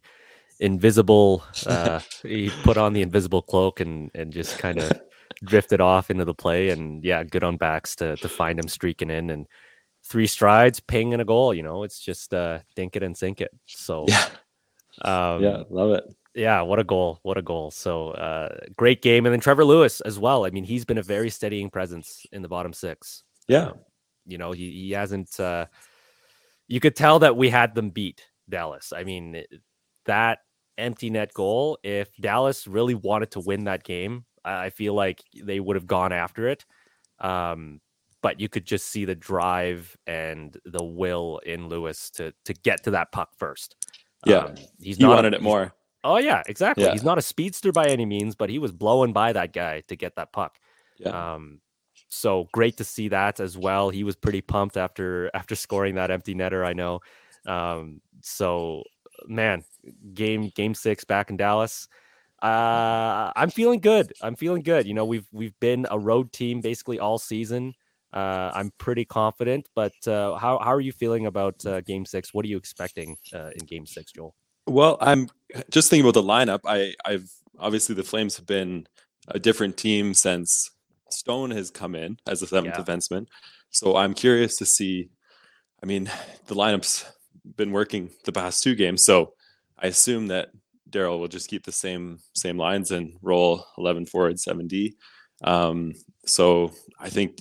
[0.60, 1.44] invisible.
[1.66, 4.96] Uh, he put on the invisible cloak and and just kind of
[5.44, 6.70] drifted off into the play.
[6.70, 9.48] And yeah, good on backs to to find him streaking in and
[10.04, 11.54] three strides, ping and a goal.
[11.54, 13.52] You know, it's just uh, dink it and sink it.
[13.66, 14.26] So Yeah,
[15.02, 16.04] um, yeah, love it.
[16.38, 17.20] Yeah, what a goal!
[17.24, 17.72] What a goal!
[17.72, 20.46] So uh, great game, and then Trevor Lewis as well.
[20.46, 23.24] I mean, he's been a very steadying presence in the bottom six.
[23.48, 23.80] Yeah, Um,
[24.28, 25.40] you know, he he hasn't.
[25.40, 25.66] Uh,
[26.68, 28.94] you could tell that we had them beat Dallas.
[28.96, 29.44] I mean,
[30.06, 30.40] that
[30.78, 31.80] empty net goal.
[31.82, 36.14] If Dallas really wanted to win that game, I feel like they would have gone
[36.14, 36.66] after it.
[37.20, 37.82] Um,
[38.22, 42.84] but you could just see the drive and the will in Lewis to to get
[42.84, 43.76] to that puck first.
[44.26, 44.38] Yeah.
[44.38, 45.74] Um, he's he not wanted it more.
[46.04, 46.86] Oh yeah, exactly.
[46.86, 46.92] Yeah.
[46.92, 49.96] He's not a speedster by any means, but he was blowing by that guy to
[49.96, 50.58] get that puck.
[51.00, 51.62] Yeah, Um,
[52.10, 53.90] so great to see that as well.
[53.90, 56.66] He was pretty pumped after after scoring that empty netter.
[56.66, 57.02] I know.
[57.46, 58.84] Um, so
[59.28, 59.64] man,
[60.14, 61.88] game game six back in Dallas.
[62.42, 64.14] Uh, I'm feeling good.
[64.22, 64.86] I'm feeling good.
[64.86, 67.74] You know, we've we've been a road team basically all season.
[68.14, 69.68] Uh, I'm pretty confident.
[69.76, 72.34] But uh, how how are you feeling about uh, game six?
[72.34, 74.36] What are you expecting uh, in game six, Joel?
[74.68, 75.30] Well, I'm
[75.72, 76.60] just thinking about the lineup.
[76.66, 78.86] I, I've obviously the Flames have been
[79.30, 80.70] a different team since
[81.10, 82.84] Stone has come in as a seventh Yeah.
[82.84, 83.28] defenseman.
[83.72, 85.10] So I'm curious to see.
[85.82, 86.10] I mean,
[86.48, 87.06] the lineup's
[87.56, 89.34] been working the past two games, so
[89.78, 90.50] I assume that
[90.90, 94.96] Daryl will just keep the same same lines and roll 11 forward, 7 D.
[95.44, 95.94] Um,
[96.26, 97.38] so I think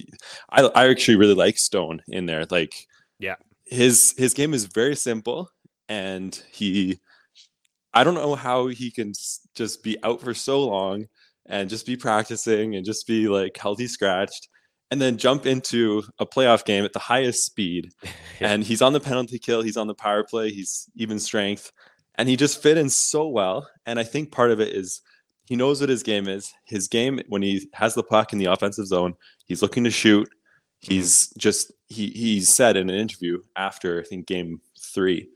[0.50, 2.44] I, I actually really like Stone in there.
[2.50, 2.74] Like,
[3.18, 3.36] Yeah.
[3.64, 5.50] his his game is very simple,
[5.88, 7.00] and he
[7.96, 9.14] I don't know how he can
[9.54, 11.06] just be out for so long
[11.46, 14.48] and just be practicing and just be like healthy scratched
[14.90, 17.90] and then jump into a playoff game at the highest speed.
[18.02, 18.10] Yeah.
[18.38, 21.72] And he's on the penalty kill, he's on the power play, he's even strength,
[22.16, 23.66] and he just fit in so well.
[23.86, 25.00] And I think part of it is
[25.46, 26.52] he knows what his game is.
[26.66, 29.14] His game, when he has the puck in the offensive zone,
[29.46, 30.28] he's looking to shoot.
[30.28, 30.92] Mm-hmm.
[30.92, 35.30] He's just he he said in an interview after I think game three,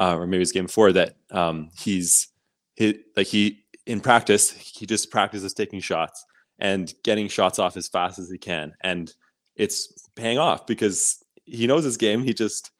[0.00, 2.28] uh, or maybe it's game four that um, he's
[2.74, 6.24] he like he in practice he just practices taking shots
[6.58, 9.14] and getting shots off as fast as he can, and
[9.56, 12.22] it's paying off because he knows his game.
[12.24, 12.70] He just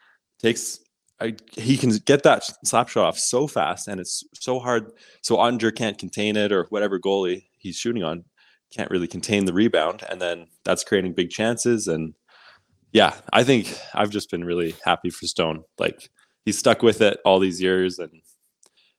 [0.40, 0.80] takes
[1.52, 4.90] he can get that slap shot off so fast, and it's so hard.
[5.22, 8.24] So Oettinger can't contain it, or whatever goalie he's shooting on
[8.70, 11.88] can't really contain the rebound, and then that's creating big chances.
[11.88, 12.14] And
[12.92, 15.64] yeah, I think I've just been really happy for Stone.
[15.78, 16.10] Like
[16.44, 18.22] he's stuck with it all these years, and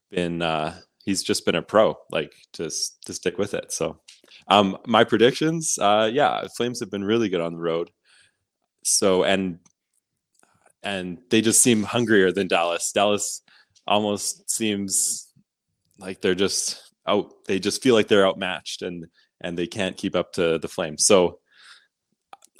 [0.09, 1.95] been uh, he's just been a pro.
[2.11, 3.71] Like just to stick with it.
[3.71, 3.99] So
[4.47, 7.91] um, my predictions, uh, yeah, Flames have been really good on the road.
[8.83, 9.59] So and
[10.83, 12.91] and they just seem hungrier than Dallas.
[12.91, 13.41] Dallas
[13.87, 15.31] almost seems
[15.99, 17.45] like they're just out.
[17.45, 19.05] They just feel like they're outmatched and
[19.41, 21.05] and they can't keep up to the Flames.
[21.05, 21.39] So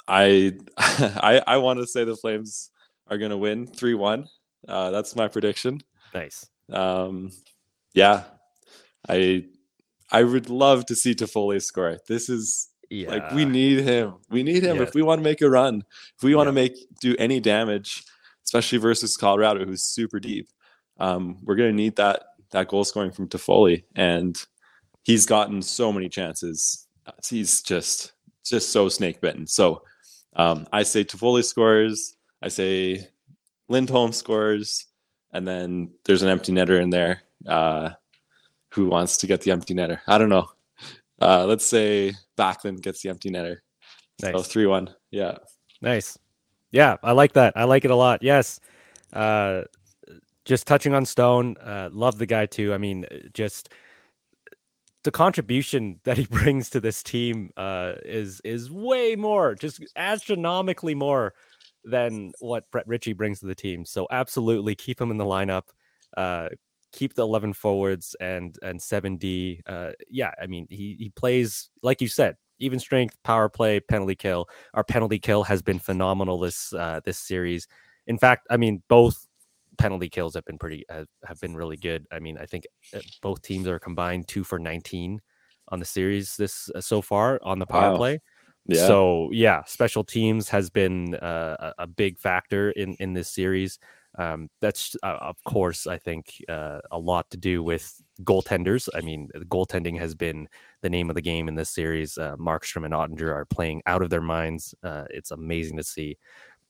[0.06, 2.70] I I I want to say the Flames
[3.08, 4.26] are going to win three one.
[4.68, 5.80] Uh, that's my prediction.
[6.14, 6.46] Nice.
[6.70, 7.30] Um,
[7.94, 8.24] yeah,
[9.08, 9.46] I
[10.10, 11.98] I would love to see Toffoli score.
[12.06, 13.08] This is Yeah.
[13.10, 14.14] like we need him.
[14.30, 14.82] We need him Yeah.
[14.82, 15.82] if we want to make a run.
[16.16, 16.50] If we want Yeah.
[16.50, 18.04] to make do any damage,
[18.44, 20.48] especially versus Colorado, who's super deep.
[20.98, 24.36] Um, we're gonna need that that goal scoring from Toffoli, and
[25.04, 26.86] he's gotten so many chances.
[27.28, 28.12] He's just
[28.44, 29.46] just so snake bitten.
[29.46, 29.82] So
[30.36, 32.16] um, I say Toffoli scores.
[32.42, 33.08] I say
[33.68, 34.86] Lindholm scores,
[35.32, 37.22] and then there's an empty netter in there.
[37.46, 37.90] Uh,
[38.72, 40.00] who wants to get the empty netter?
[40.06, 40.48] I don't know.
[41.20, 43.58] Uh, let's say Backlund gets the empty netter.
[44.22, 44.32] Nice.
[44.32, 44.94] So three one.
[45.10, 45.38] Yeah.
[45.80, 46.18] Nice.
[46.70, 47.52] Yeah, I like that.
[47.56, 48.22] I like it a lot.
[48.22, 48.60] Yes.
[49.12, 49.62] Uh
[50.44, 52.72] just touching on Stone, uh love the guy too.
[52.72, 53.68] I mean, just
[55.04, 60.94] the contribution that he brings to this team uh is is way more, just astronomically
[60.94, 61.34] more
[61.84, 63.84] than what Brett Ritchie brings to the team.
[63.84, 65.64] So absolutely keep him in the lineup.
[66.16, 66.48] Uh
[66.92, 69.62] keep the 11 forwards and and 7D.
[69.66, 74.14] Uh yeah, I mean, he he plays like you said, even strength, power play, penalty
[74.14, 77.66] kill our penalty kill has been phenomenal this uh, this series.
[78.06, 79.26] In fact, I mean both
[79.78, 82.06] penalty kills have been pretty have, have been really good.
[82.12, 82.64] I mean, I think
[82.94, 85.20] uh, both teams are combined two for 19
[85.68, 87.96] on the series this uh, so far on the power Wow.
[87.96, 88.20] play.
[88.66, 88.86] Yeah.
[88.86, 93.78] So yeah, special teams has been uh, a, big factor in in this series.
[94.18, 98.88] Um, that's uh, of course I think uh, a lot to do with goaltenders.
[98.94, 100.48] I mean, goaltending has been
[100.82, 102.18] the name of the game in this series.
[102.18, 104.74] Uh, Markstrom and Oettinger are playing out of their minds.
[104.82, 106.18] Uh, it's amazing to see.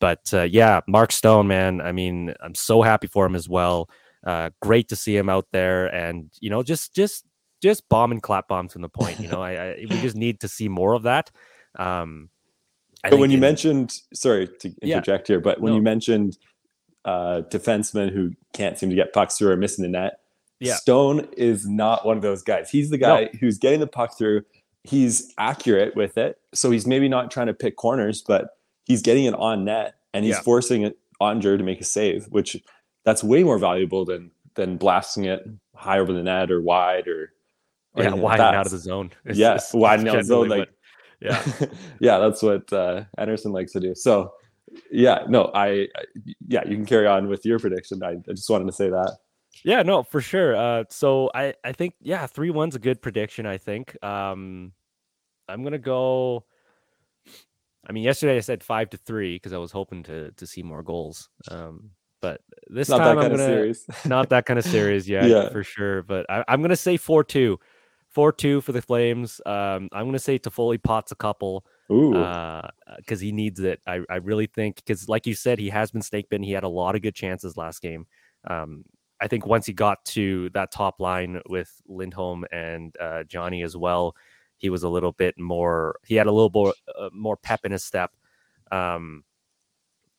[0.00, 1.80] But uh, yeah, Mark Stone, man.
[1.80, 3.88] I mean, I'm so happy for him as well.
[4.24, 7.24] Uh, great to see him out there, and you know, just just
[7.60, 9.20] just bomb and clap bombs from the point.
[9.20, 11.30] You know, I, I we just need to see more of that.
[11.78, 12.28] Um,
[13.04, 15.76] I but when you in, mentioned, sorry to interject yeah, here, but when no.
[15.76, 16.38] you mentioned
[17.04, 20.20] uh, defensemen who can't seem to get pucks through or missing the net,
[20.60, 20.76] yeah.
[20.76, 22.70] Stone is not one of those guys.
[22.70, 23.38] He's the guy no.
[23.40, 24.42] who's getting the puck through.
[24.84, 28.50] He's accurate with it, so he's maybe not trying to pick corners, but
[28.84, 30.42] he's getting it on net and he's yeah.
[30.42, 32.56] forcing it Oettinger to make a save, which
[33.04, 37.32] that's way more valuable than than blasting it high over the net or wide or,
[37.94, 39.10] or yeah, wide like out of the zone.
[39.24, 40.48] It's, yes, wide out of the zone.
[40.48, 40.68] Like,
[41.22, 41.42] yeah,
[42.00, 43.94] yeah, that's what uh, Andersson likes to do.
[43.94, 44.32] So,
[44.90, 46.04] yeah, no, I, I,
[46.48, 48.02] yeah, you can carry on with your prediction.
[48.02, 49.18] I, I just wanted to say that.
[49.64, 50.56] Yeah, no, for sure.
[50.56, 53.46] Uh, so I, I think, yeah, three one's a good prediction.
[53.46, 54.02] I think.
[54.04, 54.72] Um,
[55.48, 56.44] I'm gonna go.
[57.86, 60.62] I mean, yesterday I said five to three because I was hoping to to see
[60.62, 61.28] more goals.
[61.48, 63.74] Um, but this not time I'm gonna
[64.06, 66.02] not that kind of series, yeah, yeah, for sure.
[66.02, 67.58] But I, am gonna say four two,
[68.12, 69.40] four two for the Flames.
[69.46, 71.64] Um, I'm gonna say Toffoli pots a couple.
[71.88, 73.80] Because uh, he needs it.
[73.86, 76.44] I I really think because like you said, he has been snake bitten.
[76.44, 78.06] He had a lot of good chances last game.
[78.48, 78.84] Um,
[79.20, 83.76] I think once he got to that top line with Lindholm and uh, Johnny as
[83.76, 84.16] well,
[84.56, 85.96] he was a little bit more.
[86.04, 88.10] He had a little more uh, more pep in his step,
[88.70, 89.24] um,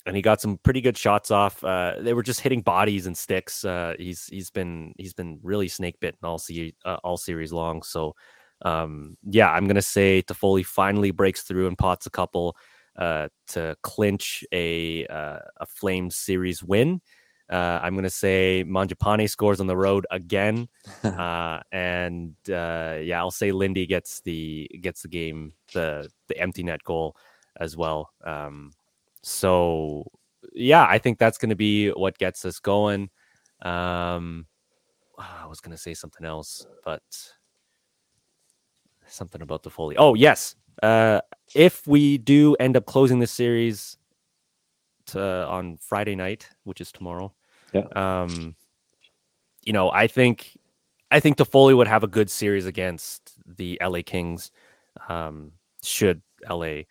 [0.05, 1.63] and he got some pretty good shots off.
[1.63, 3.63] Uh, they were just hitting bodies and sticks.
[3.63, 7.81] Uh, he's he's been he's been really snake bitten all se- uh, all series long.
[7.83, 8.15] So
[8.63, 12.55] um, yeah, I'm gonna say Toffoli finally breaks through and pots a couple
[12.97, 17.01] uh, to clinch a uh, a Flames series win.
[17.51, 20.69] Uh, I'm going to say Mangiapane scores on the road again,
[21.03, 26.63] uh, and uh, yeah, I'll say Lindy gets the gets the game the the empty
[26.63, 27.15] net goal
[27.59, 28.11] as well.
[28.23, 28.71] Um,
[29.23, 30.05] so
[30.53, 33.09] yeah, I think that's going to be what gets us going.
[33.61, 34.45] Um,
[35.17, 37.01] I was going to say something else, but
[39.07, 39.95] something about Toffoli.
[39.97, 41.21] Oh yes, uh,
[41.55, 43.97] if we do end up closing the series
[45.07, 47.33] to, on Friday night, which is tomorrow.
[47.73, 47.87] Yeah.
[47.95, 48.55] Um,
[49.63, 50.57] you know, I think
[51.11, 54.51] I think the Toffoli would have a good series against the LA Kings.
[55.07, 56.81] Um, should LA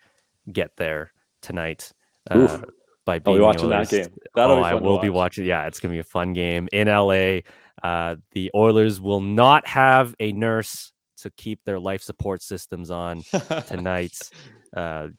[0.51, 1.91] get there tonight?
[2.29, 2.61] Uh,
[3.05, 4.07] by being I'll be watching that game.
[4.35, 5.45] That'll oh, I will be watching.
[5.45, 7.39] Yeah, it's gonna be a fun game in LA.
[7.83, 13.23] Uh, the Oilers will not have a nurse to keep their life support systems on
[13.67, 14.17] tonight
[14.71, 15.11] because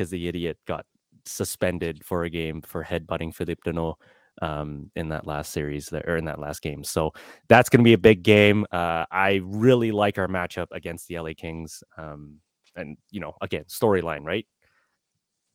[0.00, 0.86] uh, the idiot got
[1.24, 3.94] suspended for a game for headbutting Philippe Danault
[4.40, 6.84] um, in that last series there, or in that last game.
[6.84, 7.12] So
[7.48, 8.66] that's going to be a big game.
[8.72, 11.82] Uh, I really like our matchup against the LA Kings.
[11.98, 12.38] Um,
[12.74, 14.46] and, you know, again, storyline, right?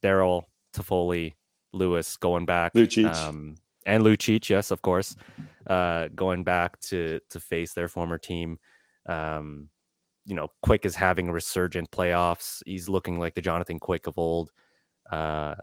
[0.04, 1.34] Daryl, Toffoli,
[1.74, 2.74] Lewis going back.
[2.74, 3.14] Lucic.
[3.14, 5.16] Um, and Lucic, yes, of course,
[5.66, 8.60] uh, going back to to face their former team.
[9.08, 9.70] Um,
[10.26, 12.62] you know, Quick is having a resurgent playoffs.
[12.66, 14.52] He's looking like the Jonathan Quick of old.
[15.10, 15.56] Uh,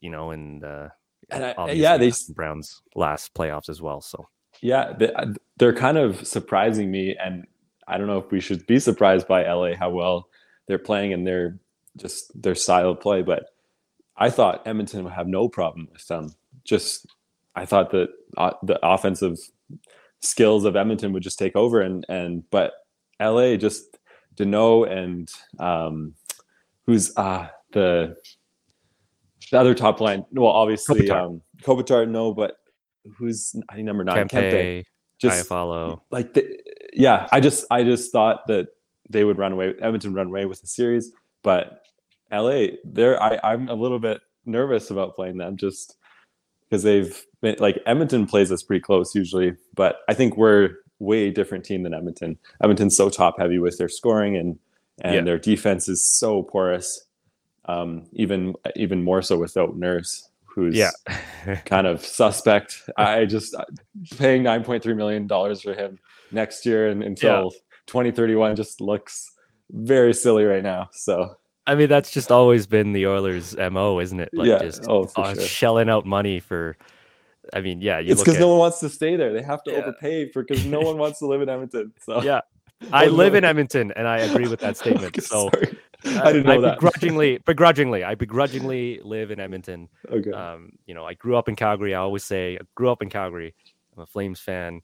[0.00, 0.88] you know, and uh,
[1.30, 4.00] and I, yeah, they Browns last playoffs as well.
[4.00, 4.28] So
[4.60, 5.26] yeah, they, uh,
[5.58, 7.46] they're kind of surprising me, and
[7.86, 10.28] I don't know if we should be surprised by LA how well
[10.66, 11.58] they're playing and their
[11.96, 13.22] just their style of play.
[13.22, 13.44] But
[14.16, 16.34] I thought Edmonton would have no problem with them.
[16.64, 17.06] Just
[17.54, 19.38] I thought that uh, the offensive
[20.20, 22.72] skills of Edmonton would just take over, and and but
[23.20, 23.98] LA just
[24.36, 26.14] Danault and um,
[26.86, 28.16] who's uh the
[29.50, 30.24] the other top line.
[30.32, 31.24] Well, obviously, Kopitar.
[31.24, 32.56] um, Kopitar, no, but
[33.16, 34.28] who's I think number nine?
[34.28, 34.84] Kempe, Kempe.
[35.18, 36.02] Just I follow.
[36.10, 36.58] Like, the,
[36.94, 38.68] yeah, I just I just thought that
[39.08, 39.74] they would run away.
[39.80, 41.82] Edmonton run away with the series, but
[42.32, 45.96] LA, there, I I'm a little bit nervous about playing them just
[46.68, 51.30] because they've been like Edmonton plays us pretty close usually, but I think we're way
[51.30, 52.38] different team than Edmonton.
[52.62, 54.58] Edmonton's so top heavy with their scoring and
[55.02, 55.20] and yeah.
[55.22, 57.06] their defense is so porous
[57.66, 60.90] um, even even more so without Nurse, who's yeah.
[61.64, 62.82] kind of suspect.
[62.96, 63.64] I just uh,
[64.18, 65.98] paying nine point three million dollars for him
[66.32, 67.52] next year and until
[67.86, 69.30] twenty thirty one just looks
[69.70, 70.88] very silly right now.
[70.92, 71.36] So
[71.70, 74.30] I mean, that's just always been the Oilers' mo, isn't it?
[74.32, 74.58] Like yeah.
[74.58, 75.42] just oh, uh, sure.
[75.44, 76.76] shelling out money for.
[77.54, 79.32] I mean, yeah, it's because no one wants to stay there.
[79.32, 79.78] They have to yeah.
[79.78, 81.92] overpay for because no one wants to live in Edmonton.
[82.04, 82.40] So yeah,
[82.92, 85.22] I live in Edmonton, and I agree with that statement.
[85.22, 85.78] So Sorry.
[86.18, 86.80] I didn't know I that.
[86.80, 89.88] Begrudgingly, begrudgingly, I begrudgingly live in Edmonton.
[90.10, 90.32] Okay.
[90.32, 91.94] Um, you know, I grew up in Calgary.
[91.94, 93.54] I always say, I grew up in Calgary.
[93.96, 94.80] I'm a Flames fan.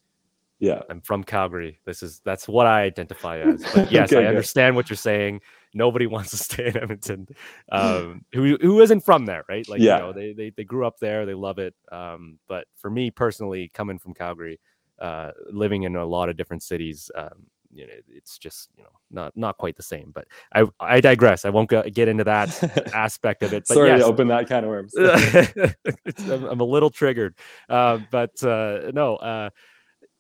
[0.61, 0.83] Yeah.
[0.88, 1.81] I'm from Calgary.
[1.85, 3.64] This is that's what I identify as.
[3.75, 5.40] But yes, okay, I understand what you're saying.
[5.74, 7.29] Nobody wants to stay in Edmonton.
[7.72, 9.68] Um, who who isn't from there, right?
[9.68, 9.96] Like, yeah.
[9.96, 11.74] you know, they, they they grew up there, they love it.
[11.90, 14.61] Um, but for me personally, coming from Calgary,
[15.00, 18.90] uh, living in a lot of different cities, um, you know, it's just you know
[19.11, 20.12] not not quite the same.
[20.14, 21.44] But I I digress.
[21.44, 23.64] I won't go, get into that aspect of it.
[23.68, 24.94] But Sorry yes, to open that kind of worms.
[26.31, 27.35] I'm, I'm a little triggered,
[27.68, 29.50] uh, but uh, no.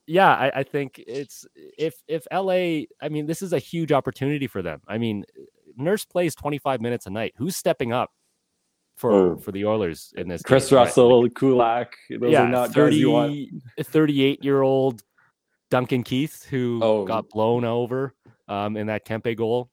[0.06, 2.84] Yeah, I, I think it's if if LA.
[3.00, 4.80] I mean, this is a huge opportunity for them.
[4.86, 5.24] I mean,
[5.76, 7.34] Nurse plays 25 minutes a night.
[7.36, 8.10] Who's stepping up
[8.96, 9.36] for Oh.
[9.36, 10.42] for the Oilers in this?
[10.42, 10.84] Chris game, right?
[10.84, 13.86] Russell, Kulak, those yeah, are not guys you 30, want.
[13.86, 15.02] 38 year old
[15.70, 17.04] Duncan Keith who Oh.
[17.04, 18.14] got blown over
[18.48, 19.70] um, in that Kempe goal.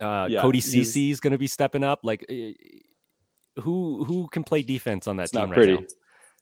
[0.00, 2.00] Uh, Yeah, Cody Cece is going to be stepping up.
[2.02, 2.52] Like, eh,
[3.60, 5.72] who who can play defense on that It's team not right pretty.
[5.72, 5.86] now?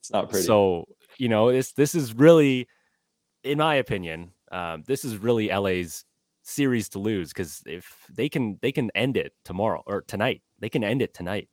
[0.00, 0.44] It's not pretty.
[0.44, 0.86] So
[1.18, 2.68] you know, this this is really,
[3.46, 6.04] in my opinion, um, this is really LA's
[6.42, 10.68] series to lose because if they can they can end it tomorrow or tonight, they
[10.68, 11.48] can end it tonight.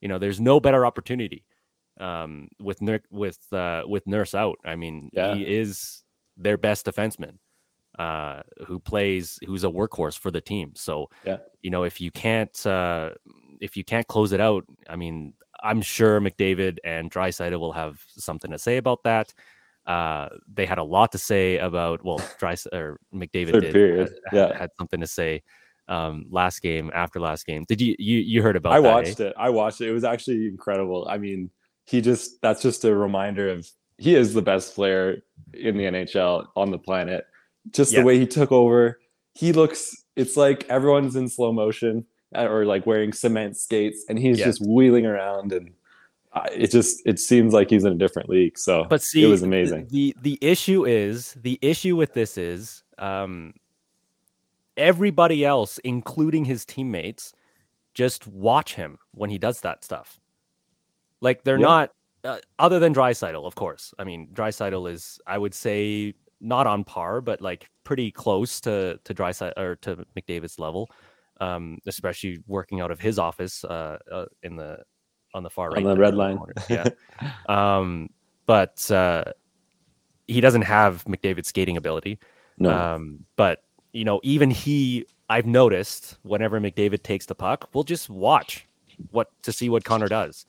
[0.00, 1.44] You know, there's no better opportunity
[2.00, 2.80] um, with
[3.10, 4.58] with uh, with Nurse out.
[4.64, 5.34] I mean, Yeah.
[5.34, 6.04] he is
[6.36, 7.38] their best defenseman
[7.98, 10.72] uh, who plays who's a workhorse for the team.
[10.74, 11.38] So Yeah.
[11.62, 13.10] you know, if you can't uh,
[13.60, 18.02] if you can't close it out, I mean, I'm sure McDavid and Draisaitl will have
[18.08, 19.34] something to say about that.
[19.90, 24.08] Uh, they had a lot to say about well, Dry or McDavid Third did period,
[24.30, 24.58] had- yeah.
[24.58, 25.42] had something to say
[25.88, 27.64] um, last game after last game.
[27.68, 28.72] Did you you you heard about?
[28.72, 28.94] I that, eh?
[28.94, 29.34] watched it.
[29.36, 29.88] I watched it.
[29.88, 31.06] It was actually incredible.
[31.10, 31.50] I mean,
[31.86, 35.18] he just that's just a reminder of he is the best player
[35.54, 37.24] in the NHL on the planet.
[37.72, 38.00] Just Yeah.
[38.00, 39.00] the way he took over.
[39.34, 42.04] He looks it's like everyone's in slow motion
[42.36, 44.46] uh, or like wearing cement skates and he's Yeah.
[44.46, 45.72] just wheeling around and
[46.52, 48.58] it just it seems like he's in a different league.
[48.58, 49.88] So But see, it was amazing.
[49.90, 53.54] The the issue is the issue with this is um,
[54.76, 57.32] everybody else, including his teammates,
[57.94, 60.20] just watch him when he does that stuff.
[61.20, 61.66] Like they're Yeah.
[61.66, 61.92] not,
[62.24, 63.92] uh, other than Draisaitl, of course.
[63.98, 68.98] I mean, Draisaitl is, I would say, not on par, but like pretty close to
[69.04, 70.88] to Dryside or to McDavid's level,
[71.40, 74.78] um, especially working out of his office uh, uh, in the
[75.34, 76.38] on the far right, On the red line.
[76.68, 76.88] Yeah.
[77.48, 78.10] um,
[78.46, 79.24] but uh,
[80.26, 82.18] he doesn't have McDavid's skating ability.
[82.58, 82.70] No.
[82.70, 83.62] Um, but
[83.92, 88.66] you know, even he, I've noticed whenever McDavid takes the puck, we'll just watch
[89.10, 90.46] what to see what Connor does.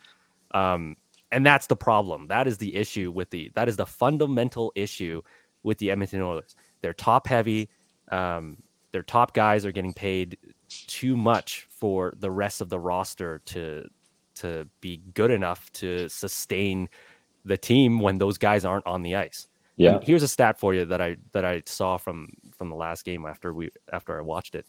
[0.52, 0.98] Um,
[1.32, 2.28] and that's the problem.
[2.28, 5.22] That is the issue with the that is the fundamental issue
[5.64, 6.56] with the Edmonton Oilers.
[6.82, 7.70] They're top heavy.
[8.12, 8.58] Um,
[8.92, 13.88] their top guys are getting paid too much for the rest of the roster to
[14.42, 16.90] to be good enough to sustain
[17.46, 19.48] the team when those guys aren't on the ice.
[19.78, 19.96] yeah.
[19.96, 23.06] And here's a stat for you that I that I saw from from the last
[23.06, 24.66] game after we after I watched it.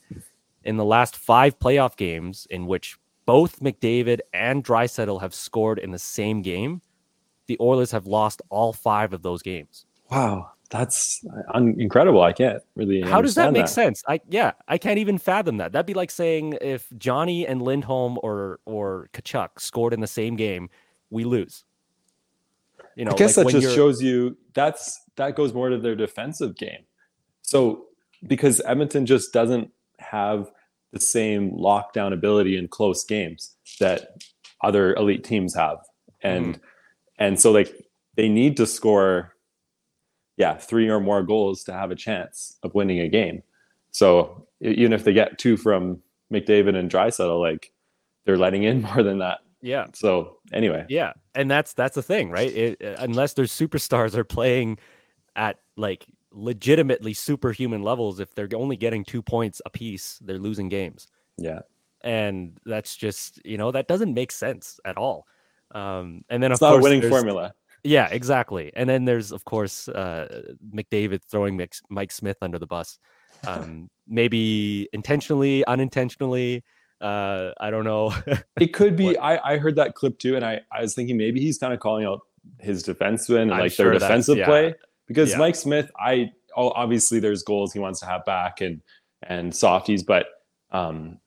[0.65, 5.91] In the last five playoff games in which both McDavid and Draisaitl have scored in
[5.91, 6.81] the same game,
[7.47, 9.87] the Oilers have lost all five of those games.
[10.11, 10.51] Wow.
[10.73, 12.23] That's un- incredible.
[12.23, 14.03] I can't really How does that make sense?
[14.09, 15.73] I yeah, I can't even fathom that.
[15.73, 20.35] That'd be like saying if Johnny and Lindholm or or Tkachuk scored in the same
[20.35, 20.71] game,
[21.11, 21.65] we lose.
[22.97, 25.77] You know, I guess like that just you're- shows you that's that goes more to
[25.77, 26.85] their defensive game.
[27.43, 27.85] So
[28.27, 30.51] because Edmonton just doesn't have
[30.93, 34.23] the same lockdown ability in close games that
[34.63, 35.81] other elite teams have.
[36.23, 36.63] And mm-hmm.
[37.19, 37.75] and so like
[38.17, 39.32] they need to score
[40.37, 43.42] yeah, three or more goals to have a chance of winning a game.
[43.90, 46.01] So even if they get two from
[46.33, 47.73] McDavid and Draisaitl, like
[48.25, 49.40] they're letting in more than that.
[49.61, 49.87] yeah.
[49.95, 52.53] So anyway, Yeah, and that's that's the thing, right?
[52.55, 54.79] It, uh, unless their superstars are playing
[55.37, 61.09] at like legitimately superhuman levels, if they're only getting two points apiece, they're losing games,
[61.37, 61.61] yeah.
[62.03, 65.27] and that's just you know that doesn't make sense at all.
[65.75, 67.55] Um, and then It's of not a winning formula.
[67.85, 68.73] Yeah, exactly.
[68.75, 70.42] And then there's of course uh,
[70.75, 72.99] McDavid throwing Mike, Mike Smith under the bus,
[73.47, 76.62] um, maybe intentionally, unintentionally.
[77.01, 78.14] Uh, I don't know.
[78.61, 79.18] It could be.
[79.18, 81.81] I, I heard that clip too, and I, I was thinking maybe he's kind of
[81.81, 82.21] calling out
[82.61, 84.46] his defensemen and I'm like sure their defensive yeah.
[84.46, 84.75] play
[85.09, 85.38] because Yeah.
[85.38, 88.81] Mike Smith, I oh, obviously there's goals he wants to have back and
[89.23, 90.27] and softies, but
[90.71, 91.19] um,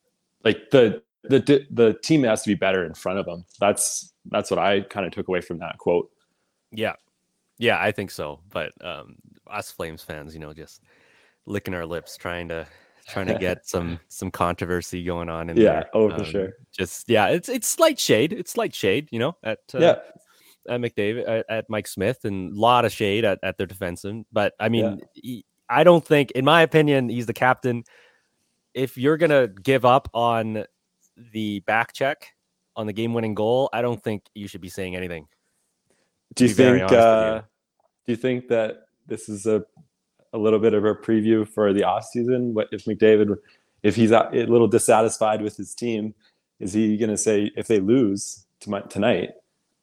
[0.43, 3.45] like the the the the team has to be better in front of him.
[3.59, 6.09] That's that's what I kind of took away from that quote.
[6.75, 6.95] Yeah.
[7.57, 8.39] Yeah, I think so.
[8.51, 9.15] But um
[9.49, 10.81] us Flames fans, you know, just
[11.45, 12.65] licking our lips trying to
[13.07, 15.89] trying to get some some controversy going on in Yeah, there.
[15.93, 16.53] oh, for Um, sure.
[16.71, 18.33] Just yeah, it's it's slight shade.
[18.33, 19.95] It's slight shade, you know, at uh, yeah,
[20.67, 24.25] at McDavid at, at Mike Smith and a lot of shade at, at their defenseman.
[24.31, 27.83] But I mean, he- I don't think in my opinion he's the captain.
[28.73, 30.65] If you're going to give up on
[31.31, 32.27] the back check
[32.75, 35.27] on the game winning goal, I don't think you should be saying anything.
[36.35, 36.83] Do you think?
[36.83, 36.97] with you.
[36.97, 37.41] Uh,
[38.05, 39.65] do you think that this is a
[40.35, 42.53] a little bit of a preview for the off season.
[42.53, 43.37] What if McDavid,
[43.83, 46.13] if he's a little dissatisfied with his team,
[46.59, 48.45] is he going to say if they lose
[48.89, 49.31] tonight,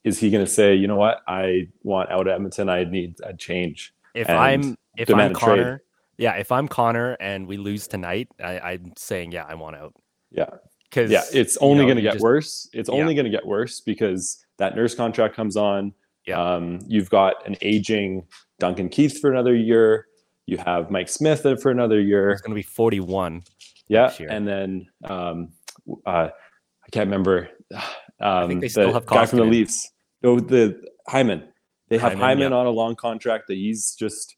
[0.04, 3.16] is he going to say, you know what, I want out of Edmonton, I need
[3.22, 3.94] a change?
[4.14, 5.82] If I'm if I'm Connor,
[6.18, 9.94] yeah, if I'm Connor and we lose tonight, I, am saying yeah, I want out.
[10.30, 10.50] Yeah,
[10.90, 12.68] because yeah, it's only you know, going to get just, worse.
[12.74, 13.22] It's only yeah.
[13.22, 15.94] going to get worse because that nurse contract comes on.
[16.26, 18.26] Yeah, um, you've got an aging
[18.58, 20.06] Duncan Keith for another year.
[20.46, 22.30] You have Mike Smith for another year.
[22.30, 23.42] It's going to be 41.
[23.88, 25.52] Yeah, and then um,
[26.06, 27.48] uh, I can't remember.
[28.20, 29.90] Um, I think they still have guy from the Leafs.
[30.22, 31.42] No, the Hyman.
[31.88, 32.58] They have Hyman, Hyman yeah.
[32.58, 34.36] on a long contract that he's just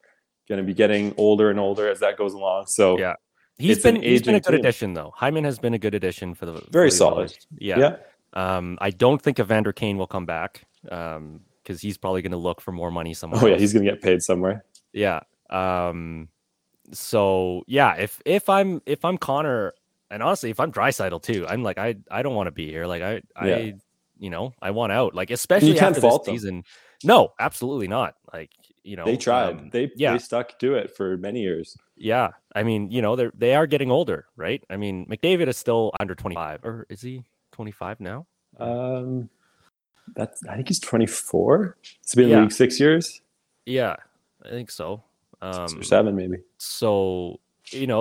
[0.49, 2.67] going to be getting older and older as that goes along.
[2.67, 3.15] So yeah,
[3.59, 4.61] he's been he's been a good team.
[4.61, 5.13] addition though.
[5.15, 7.37] Hyman has been a good addition for the very for solid.
[7.59, 7.79] Yeah.
[7.79, 7.97] Yeah.
[8.33, 12.39] Um, I don't think Evander Kane will come back um, because he's probably going to
[12.39, 13.41] look for more money somewhere.
[13.43, 14.65] Oh yeah, he's going to get paid somewhere.
[14.93, 15.21] Yeah.
[15.51, 16.29] Um,
[16.93, 19.73] so yeah, if if I'm if I'm Connor,
[20.11, 22.87] and honestly, if I'm Draisaitl too, I'm like I I don't want to be here.
[22.87, 23.75] Like I I
[24.19, 25.15] you know I want out.
[25.15, 26.37] Like especially you can't after fault this them.
[26.37, 26.65] season.
[27.03, 28.15] No, absolutely not.
[28.33, 28.51] Like
[28.83, 29.55] you know they tried.
[29.55, 30.13] Um, they yeah.
[30.13, 31.77] they stuck to it for many years.
[31.97, 34.63] Yeah, I mean you know they they are getting older, right?
[34.69, 38.27] I mean McDavid is still under 25, or is he 25 now?
[38.59, 39.31] Um,
[40.15, 41.77] that's I think he's 24.
[42.03, 42.41] It's been yeah.
[42.41, 43.21] league six years.
[43.67, 43.97] Yeah,
[44.45, 45.03] I think so.
[45.41, 46.39] Um, Six or seven maybe.
[46.59, 47.41] So
[47.71, 48.01] you know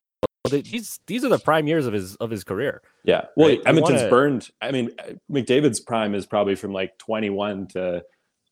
[0.50, 2.82] these these are the prime years of his of his career.
[3.04, 3.26] Yeah.
[3.36, 3.62] Well, right?
[3.66, 4.10] Edmonton's wanna...
[4.10, 4.50] burned.
[4.62, 4.92] I mean,
[5.32, 8.04] McDavid's prime is probably from like 21 to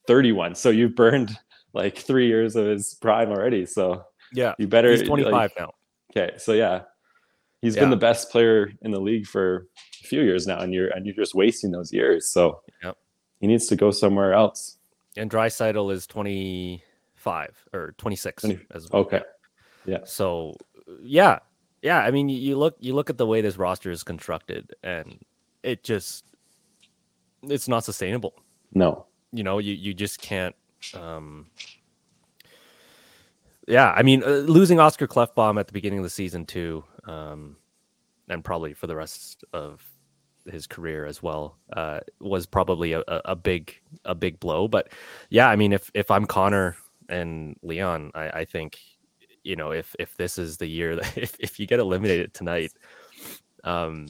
[0.07, 0.55] 31.
[0.55, 1.37] So you've burned
[1.73, 3.65] like three years of his prime already.
[3.65, 4.91] So yeah, you better.
[4.91, 5.71] He's 25 like, now.
[6.11, 6.81] Okay, so yeah,
[7.61, 7.81] he's yeah.
[7.81, 9.67] been the best player in the league for
[10.03, 12.27] a few years now, and you're and you're just wasting those years.
[12.27, 12.97] So yep.
[13.41, 14.77] He needs to go somewhere else.
[15.17, 19.01] And Draisaitl is 25 or 26 20, as well.
[19.01, 19.21] Okay.
[19.85, 19.99] Yeah.
[20.05, 20.55] So
[21.01, 21.39] yeah.
[21.81, 21.99] Yeah.
[21.99, 25.19] I mean, you look, you look at the way this roster is constructed and
[25.63, 26.25] it just,
[27.43, 28.35] it's not sustainable.
[28.73, 29.07] No.
[29.33, 30.55] You know, you, you just can't,
[30.93, 31.47] um,
[33.67, 37.57] yeah, I mean, uh, losing Oskar Klefbom at the beginning of the season too, um,
[38.27, 39.81] and probably for the rest of
[40.49, 43.75] his career as well, uh, was probably a, a, big
[44.05, 44.67] a big blow.
[44.67, 44.89] But
[45.29, 46.75] yeah, I mean, if if I'm Connor
[47.09, 48.79] and Leon, I, I think
[49.43, 52.71] you know if if this is the year that if, if you get eliminated tonight,
[53.63, 54.07] um,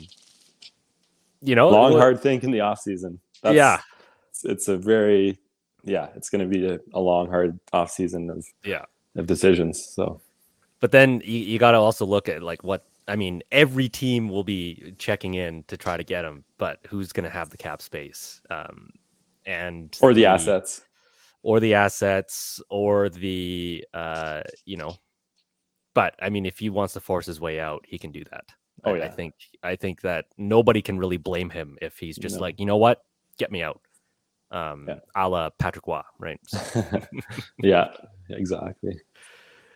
[1.41, 3.19] you know, long hard think in the off season.
[3.41, 3.81] That's, yeah,
[4.29, 5.39] it's, it's, a very
[5.83, 9.91] yeah, it's going to be a, a, long hard off season of yeah of decisions.
[9.93, 10.21] So,
[10.79, 13.41] but then you, you got to also look at like what I mean.
[13.51, 17.29] Every team will be checking in to try to get him, but who's going to
[17.29, 18.41] have the cap space?
[18.49, 18.89] Um,
[19.45, 20.81] and or the, the assets
[21.43, 24.95] or the assets or the uh you know
[25.93, 28.45] but i mean if he wants to force his way out he can do that
[28.83, 29.33] oh yeah i, think
[29.63, 32.41] i think that nobody can really blame him if he's just no.
[32.41, 33.01] like you know what
[33.37, 33.81] get me out
[34.51, 34.95] um yeah.
[35.15, 36.39] a la patrick Roy, right
[37.59, 37.87] yeah
[38.29, 38.99] exactly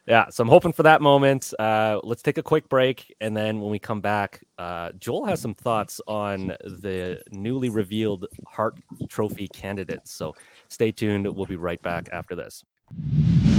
[0.08, 1.52] yeah, so I'm hoping for that moment.
[1.58, 5.42] Uh, let's take a quick break, and then when we come back, uh, Joel has
[5.42, 8.80] some thoughts on the newly revealed Hart
[9.10, 10.12] Trophy candidates.
[10.12, 10.36] So
[10.70, 11.28] stay tuned.
[11.36, 12.64] We'll be right back after this.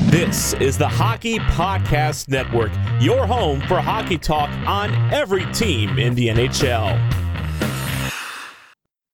[0.06, 2.70] This is the Hockey Podcast Network,
[3.00, 6.96] your home for hockey talk on every team in the NHL.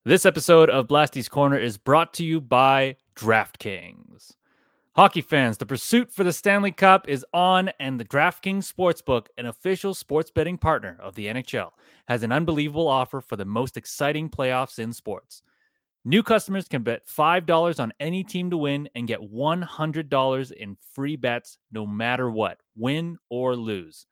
[0.04, 4.34] This episode of Blasty's Corner is brought to you by DraftKings.
[4.94, 9.46] Hockey fans, the pursuit for the Stanley Cup is on, and the DraftKings Sportsbook, an
[9.46, 11.70] official sports betting partner of the NHL,
[12.08, 15.42] has an unbelievable offer for the most exciting playoffs in sports.
[16.04, 21.16] New customers can bet $5 on any team to win and get $100 in free
[21.16, 24.04] bets no matter what, win or lose.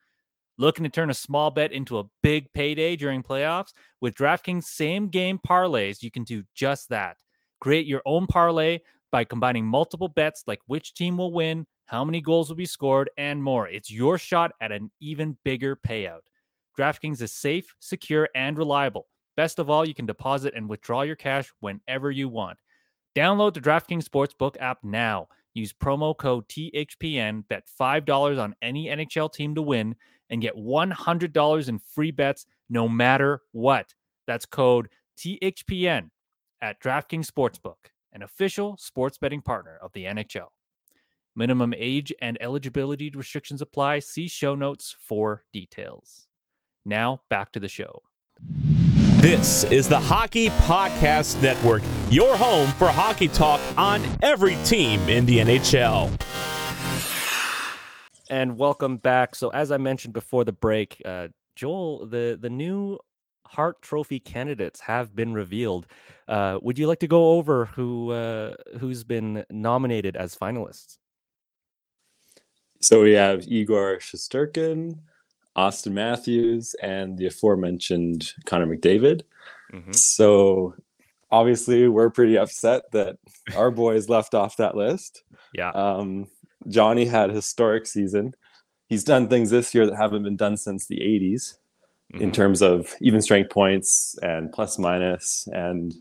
[0.57, 3.75] Looking to turn a small bet into a big payday during playoffs?
[4.01, 7.19] With DraftKings same game parlays, you can do just that.
[7.61, 8.79] Create your own parlay
[9.11, 13.11] by combining multiple bets like which team will win, how many goals will be scored,
[13.17, 13.69] and more.
[13.69, 16.21] It's your shot at an even bigger payout.
[16.79, 19.07] DraftKings is safe, secure, and reliable.
[19.37, 22.59] Best of all, you can deposit and withdraw your cash whenever you want.
[23.17, 25.29] Download the DraftKings Sportsbook app now.
[25.55, 29.97] Use promo code THPN, bet $5 on any NHL team to win,
[30.31, 33.93] and get $100 in free bets no matter what.
[34.29, 34.89] That's code
[35.19, 36.11] THPN
[36.63, 37.77] at DraftKings Sportsbook
[38.13, 40.49] an official sports betting partner of the NHL.
[41.37, 44.01] Minimum age and eligibility restrictions apply.
[44.01, 46.27] See show notes for details.
[46.85, 48.03] Now, back to the show.
[49.21, 55.27] This is the Hockey Podcast Network, your home for hockey talk on every team in
[55.27, 56.11] the NHL.
[58.31, 59.35] and welcome back.
[59.35, 62.99] So, as I mentioned before the break, uh, Joel, the the new
[63.51, 65.87] Hart Trophy candidates have been revealed.
[66.29, 70.99] Uh, would you like to go over who uh, who's been nominated as finalists?
[72.81, 74.99] So we have Igor Shesterkin,
[75.57, 79.23] Austin Matthews, and the aforementioned Connor McDavid.
[79.73, 79.95] Mhm.
[79.95, 80.75] So
[81.31, 83.17] obviously, we're pretty upset that
[83.57, 85.25] our boys left off that list.
[85.53, 86.29] Yeah, Um,
[86.69, 88.35] Johnny had a historic season.
[88.89, 91.59] He's done things this year that haven't been done since the 80s
[92.15, 92.35] in Mhm.
[92.35, 95.95] terms of even strength points and plus minus and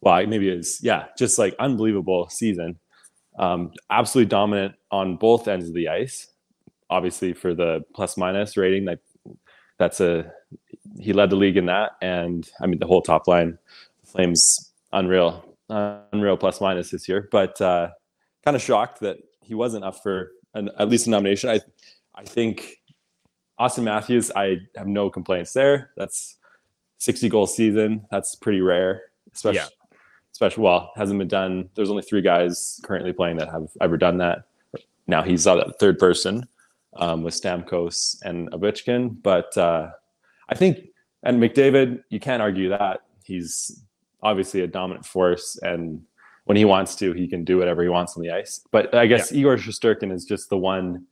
[0.00, 2.78] well maybe it's yeah just like unbelievable season.
[3.38, 6.28] Um, absolutely dominant on both ends of the ice.
[6.90, 9.00] Obviously for the plus minus rating like
[9.78, 10.32] that's a
[10.98, 11.92] he led the league in that.
[12.02, 13.58] And i mean the whole top line
[14.04, 17.28] flames unreal uh, unreal plus minus this year.
[17.30, 17.90] But uh,
[18.44, 21.50] kind of shocked that he wasn't up for an, at least a nomination.
[21.50, 21.60] I
[22.14, 22.78] i think
[23.58, 25.90] Austin Matthews, I have no complaints there.
[25.96, 26.36] That's
[26.98, 28.06] 60 goal season.
[28.10, 29.02] That's pretty rare,
[29.34, 29.98] especially, Yeah.
[30.32, 31.70] especially well, hasn't been done.
[31.74, 34.44] There's only three guys currently playing that have ever done that.
[35.06, 36.48] Now he's that third person
[36.96, 39.90] um, with Stamkos and Ovechkin, but uh,
[40.48, 40.88] I think
[41.22, 43.82] and McDavid, you can't argue that he's
[44.22, 46.02] obviously a dominant force, and
[46.44, 48.64] when he wants to, he can do whatever he wants on the ice.
[48.70, 51.06] But I guess Igor Shesterkin is just the one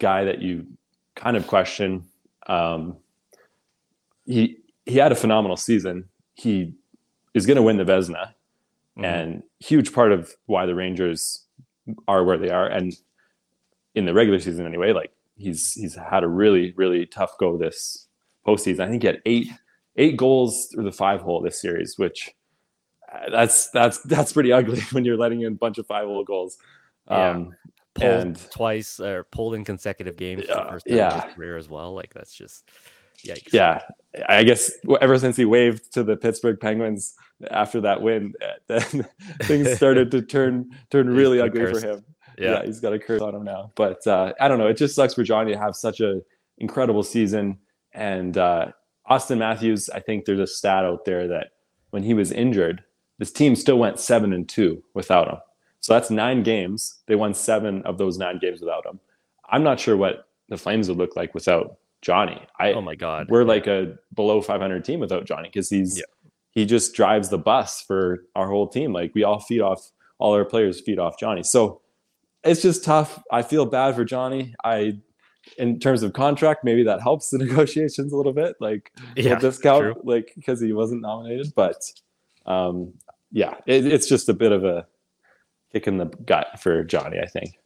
[0.00, 0.66] guy that you
[1.14, 2.04] kind of question.
[2.46, 2.96] Um,
[4.24, 6.08] he he had a phenomenal season.
[6.34, 6.74] He
[7.34, 8.34] is going to win the Vezina,
[8.98, 9.04] Mhm.
[9.04, 11.46] and huge part of why the Rangers
[12.08, 12.92] are where they are, and
[13.94, 14.92] in the regular season anyway.
[14.92, 18.06] Like he's he's had a really really tough go this
[18.46, 18.80] postseason.
[18.80, 19.48] I think he had eight
[19.96, 22.30] eight goals through the five hole this series, which
[23.12, 26.24] uh, that's that's that's pretty ugly when you're letting in a bunch of five hole
[26.24, 26.56] goals.
[27.10, 27.44] Yeah.
[27.94, 31.34] Pulled and- twice or pulled in consecutive games for the Yeah, first time in his
[31.34, 31.92] career as well.
[31.94, 32.68] Like that's just
[33.24, 33.52] yikes.
[33.52, 33.82] yeah,
[34.28, 37.14] I guess ever since he waved to the Pittsburgh Penguins
[37.50, 39.06] after that win, uh, then
[39.42, 41.82] things started to turn turn really ugly cursed.
[41.82, 42.04] for him.
[42.38, 42.64] yeah, Yeah.
[42.64, 43.72] he's got a curse on him now.
[43.74, 44.68] But uh, I don't know.
[44.68, 46.22] It just sucks for Johnny to have such a
[46.58, 47.58] incredible season.
[47.92, 48.68] And uh,
[49.04, 51.48] Austin Matthews, I think there's a stat out there that
[51.90, 52.82] when he was injured,
[53.18, 55.36] this team still went seven and two without him.
[55.82, 57.00] So that's nine games.
[57.06, 58.98] They won seven of those nine games without him.
[59.50, 62.40] I'm not sure what the Flames would look like without Johnny.
[62.58, 66.04] I Oh my god, we're like a below 500 team without Johnny because he's Yeah.
[66.52, 68.92] he just drives the bus for our whole team.
[68.92, 71.42] Like we all feed off all our players feed off Johnny.
[71.42, 71.80] So
[72.44, 73.22] it's just tough.
[73.30, 74.54] I feel bad for Johnny.
[74.64, 74.98] I
[75.58, 78.54] in terms of contract, maybe that helps the negotiations a little bit.
[78.60, 80.00] Like yeah, a discount, true.
[80.04, 81.52] like because he wasn't nominated.
[81.56, 81.76] But
[82.46, 82.92] um,
[83.32, 84.86] yeah, it, it's just a bit of a
[85.72, 87.18] kick in the gut for Johnny.
[87.20, 87.58] I think.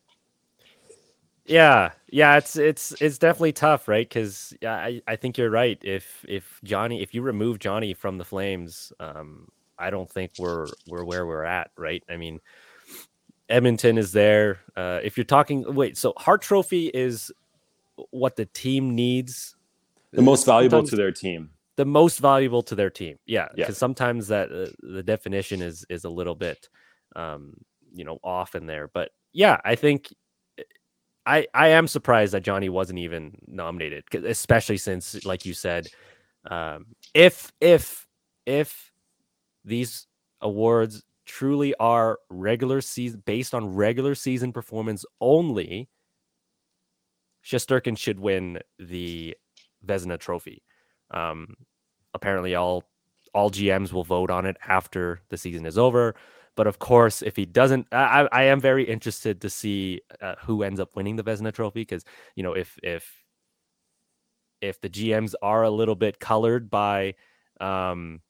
[1.45, 4.09] Yeah, yeah, it's it's it's definitely tough, right?
[4.09, 5.79] Because I I think you're right.
[5.83, 9.47] If if Johnny, if you remove Johnny from the Flames, um,
[9.79, 12.03] I don't think we're we're where we're at, right?
[12.11, 12.41] I mean,
[13.49, 14.59] Edmonton is there.
[14.77, 17.31] Uh, if you're talking, wait, so Hart Trophy is
[18.11, 19.55] what the team needs,
[20.13, 21.51] The most valuable Sometimes- to their team.
[21.77, 23.19] the most valuable to their team.
[23.25, 23.67] Yeah, Yeah.
[23.67, 26.69] because sometimes that uh, the definition is is a little bit,
[27.15, 27.55] um,
[27.97, 28.89] you know, off in there.
[28.93, 30.13] But yeah, I think
[31.27, 35.89] I I am surprised that Johnny wasn't even nominated, especially since, like you said,
[36.51, 38.07] um, if if
[38.47, 38.93] if
[39.65, 40.07] these
[40.41, 45.89] awards truly are regular season based on regular season performance only,
[47.45, 49.37] Shesterkin should win the
[49.85, 50.63] Vezina Trophy.
[51.11, 51.55] Um,
[52.15, 52.85] apparently, all
[53.35, 56.15] all GMs will vote on it after the season is over.
[56.57, 60.63] But of course, if he doesn't, I, I am very interested to see uh, who
[60.63, 62.05] ends up winning the Vezina Trophy because
[62.35, 63.09] you know if if
[64.61, 67.15] if the GMs are a little bit colored by
[67.61, 68.21] um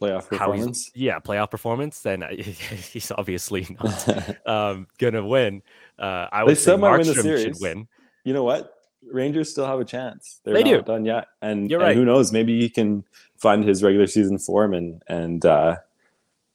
[0.00, 0.92] Playoff performance.
[0.94, 2.34] yeah playoff performance, then I-
[2.92, 5.62] he's obviously not um gonna win.
[5.98, 7.88] Uh, I They would say still might win the Markstrom should win.
[8.24, 8.74] you know what?
[9.10, 10.40] Rangers still have a chance.
[10.44, 10.92] They're They not do.
[10.92, 11.96] done yet, and, You're and right.
[11.96, 12.30] who knows?
[12.32, 13.04] Maybe he can
[13.38, 15.76] find his regular season form and and uh,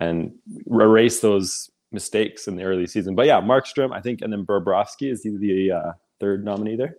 [0.04, 0.34] and
[0.70, 3.16] erase those mistakes in the early season.
[3.16, 6.98] But yeah, Markstrom, I think, and then Bobrovsky is he the uh, third nominee there?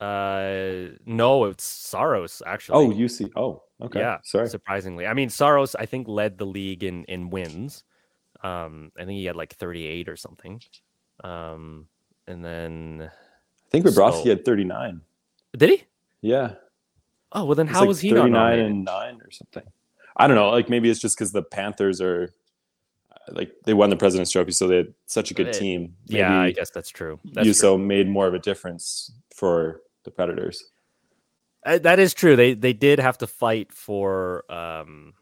[0.00, 2.86] Uh, no, it's Saros actually.
[2.86, 3.28] Oh, Juuse.
[3.36, 4.00] Oh, okay.
[4.00, 4.48] Yeah, sorry.
[4.48, 5.06] surprisingly.
[5.06, 7.82] I mean, Saros, I think, led the league in in wins.
[8.44, 10.62] Um, I think he had like 38 or something.
[11.24, 11.88] Um,
[12.28, 15.00] and then I think Bobrovsky So- had thirty nine.
[15.56, 15.84] did he?
[16.20, 16.54] Yeah,
[17.32, 18.66] Oh well, then how like was he not thirty nine nominated?
[18.70, 19.64] and nine or something?
[20.18, 20.50] I don't know.
[20.50, 22.34] Like maybe it's just because the Panthers are
[23.30, 25.94] like they won the President's Trophy, so they had such a good team.
[26.06, 27.18] yeah, I guess that's true.
[27.32, 27.76] That's true.
[27.76, 30.64] Juuse made more of a difference for the Predators.
[31.66, 32.36] Uh, that is true.
[32.36, 35.14] They they did have to fight for um,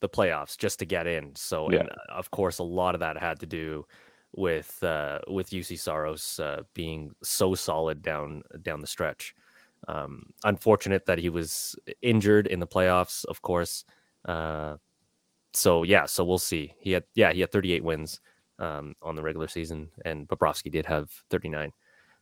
[0.00, 1.34] the playoffs just to get in.
[1.36, 1.80] So, Yeah.
[1.80, 3.86] and uh, of course, a lot of that had to do
[4.32, 9.34] with uh, with Juuse Saros uh, being so solid down down the stretch.
[9.88, 13.84] Um, unfortunate that he was injured in the playoffs, of course.
[14.26, 14.76] Uh,
[15.54, 16.74] so yeah, so we'll see.
[16.78, 18.20] He had yeah he had 38 wins
[18.58, 21.72] um, on the regular season, and Bobrovsky did have 39.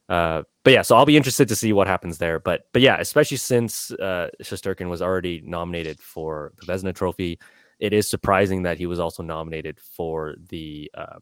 [0.08, 2.38] Uh, but yeah, so I'll be interested to see what happens there.
[2.38, 7.38] But but yeah, especially since uh, Shesterkin was already nominated for the Vezina Trophy,
[7.78, 11.18] it is surprising that he was also nominated for the uh,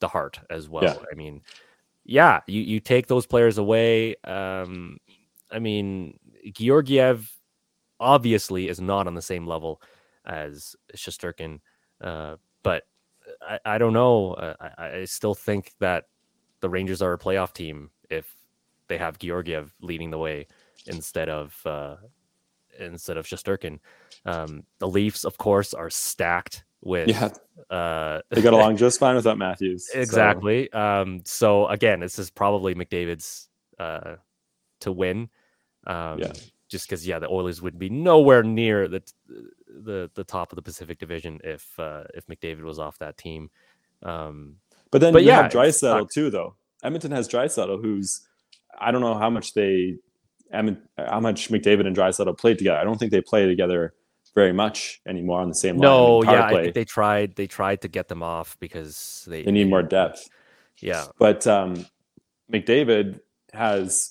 [0.00, 0.84] the Hart as well.
[0.84, 0.96] Yeah.
[1.12, 1.42] I mean,
[2.04, 4.16] yeah, you you take those players away.
[4.24, 4.98] Um,
[5.50, 6.18] I mean,
[6.52, 7.30] Georgiev
[8.00, 9.80] obviously is not on the same level
[10.24, 11.60] as Shesterkin,
[12.00, 12.84] uh, but
[13.42, 14.34] I, I don't know.
[14.34, 16.04] Uh, I, I still think that
[16.60, 18.34] the Rangers are a playoff team if
[18.88, 20.46] they have Georgiev leading the way
[20.86, 21.96] instead of uh,
[22.78, 23.78] instead of Shesterkin.
[24.24, 27.30] Um, the Leafs, of course, are stacked with Yeah,
[27.70, 29.88] uh, they got along just fine without Matthews.
[29.92, 30.72] so- exactly.
[30.72, 34.16] Um, so again, this is probably McDavid's uh,
[34.80, 35.28] to win.
[35.86, 36.32] Um, Yeah.
[36.68, 39.02] Just because, yeah, the Oilers would be nowhere near the
[39.68, 43.50] the the top of the Pacific Division if uh, if McDavid was off that team.
[44.02, 44.56] Um,
[44.90, 46.14] But then But you yeah, have sucks.
[46.14, 46.56] too, though.
[46.82, 48.26] Edmonton has Draisaitl, who's
[48.78, 49.96] I don't know how much they,
[50.52, 52.78] how much McDavid and Draisaitl played together.
[52.78, 53.94] I don't think they play together
[54.34, 55.82] very much anymore on the same line.
[55.82, 59.26] No, mean, power yeah, I think they tried they tried to get them off because
[59.28, 60.28] they they need more depth.
[60.80, 61.86] Yeah, But um,
[62.52, 63.20] McDavid
[63.52, 64.10] has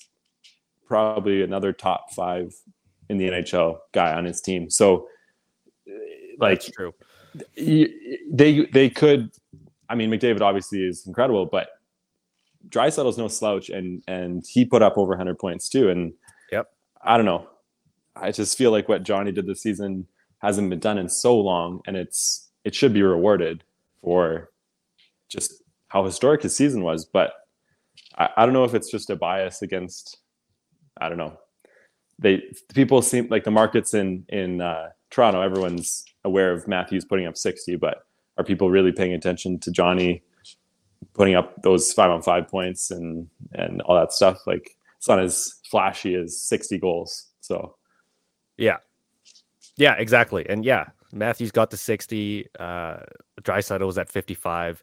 [0.88, 2.54] probably another top five
[3.08, 4.70] in the NHL guy on his team.
[4.70, 5.08] So,
[5.88, 5.92] uh,
[6.38, 6.94] like, that's true.
[7.56, 9.30] they they could.
[9.88, 11.68] I mean, McDavid obviously is incredible, but
[12.68, 15.88] Draisaitl's no slouch, and and he put up over 100 points too.
[15.88, 16.12] And
[16.52, 16.70] Yep.
[17.02, 17.48] I don't know.
[18.16, 20.06] I just feel like what Johnny did this season
[20.38, 23.64] hasn't been done in so long, and it's it should be rewarded
[24.02, 24.50] for
[25.28, 27.04] just how historic his season was.
[27.04, 27.32] But
[28.16, 30.18] I, I don't know if it's just a bias against.
[31.00, 31.38] I don't know.
[32.18, 32.42] They
[32.74, 35.40] people seem like the markets in in uh, Toronto.
[35.40, 38.04] Everyone's aware of Matthews putting up 60, but
[38.36, 40.22] are people really paying attention to Johnny
[41.14, 44.46] putting up those five on five points and and all that stuff?
[44.46, 47.26] Like it's not as flashy as 60 goals.
[47.40, 47.76] So
[48.56, 48.78] Yeah.
[49.76, 50.48] Yeah, exactly.
[50.48, 52.46] And yeah, Matthews got to 60.
[52.58, 52.96] Uh
[53.42, 54.82] Draisaitl was at 55.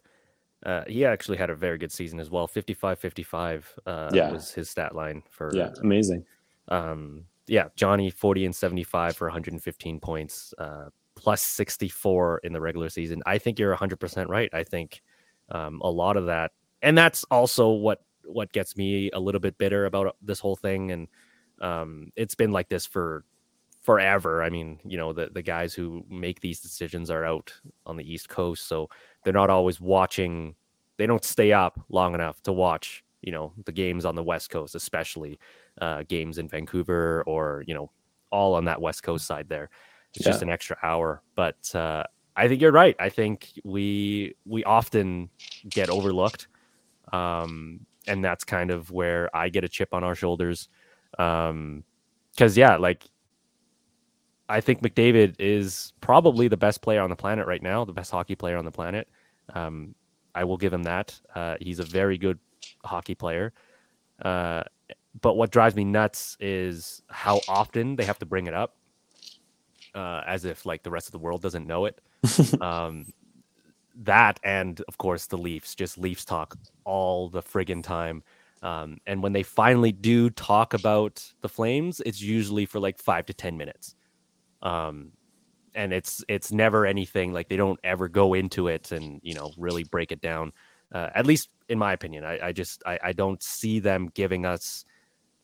[0.64, 2.46] Uh, he actually had a very good season as well.
[2.46, 4.32] 55 55 uh, Yeah.
[4.32, 6.24] was his stat line for yeah, amazing.
[6.68, 12.88] um yeah johnny 40 and 75 for 115 points uh plus 64 in the regular
[12.88, 15.00] season i think you're 100% right i think
[15.50, 16.50] um a lot of that
[16.82, 20.90] and that's also what what gets me a little bit bitter about this whole thing
[20.90, 21.06] and
[21.60, 23.24] um it's been like this for
[23.86, 27.52] forever i mean you know the the guys who make these decisions are out
[27.86, 28.90] on the east coast so
[29.22, 30.54] they're not always watching
[30.96, 34.50] they don't stay up long enough to watch you know the games on the west
[34.50, 35.38] coast especially
[35.80, 37.90] uh, games in Vancouver or you know
[38.30, 39.70] all on that west coast side there.
[40.14, 42.04] It's just an extra hour, but uh,
[42.36, 42.96] I think you're right.
[42.98, 45.28] I think we we often
[45.68, 46.48] get overlooked,
[47.12, 50.68] um, and that's kind of where I get a chip on our shoulders.
[51.18, 51.84] Um,
[52.30, 53.04] because yeah, like
[54.48, 58.10] I think McDavid is probably the best player on the planet right now, the best
[58.10, 59.08] hockey player on the planet.
[59.54, 59.94] Um,
[60.34, 61.18] I will give him that.
[61.34, 62.38] Uh, he's a very good
[62.84, 63.52] hockey player.
[64.22, 64.62] Uh,
[65.20, 68.76] but what drives me nuts is how often they have to bring it up,
[69.94, 72.00] uh, as if like the rest of the world doesn't know it.
[72.60, 73.06] um,
[74.02, 78.22] that and of course the Leafs, just Leafs talk all the friggin' time.
[78.62, 83.26] Um, and when they finally do talk about the Flames, it's usually for like five
[83.26, 83.94] to ten minutes.
[84.62, 85.12] Um,
[85.74, 89.52] and it's it's never anything like they don't ever go into it and you know
[89.58, 90.52] really break it down.
[90.92, 94.46] Uh, at least in my opinion, I, I just I, I don't see them giving
[94.46, 94.84] us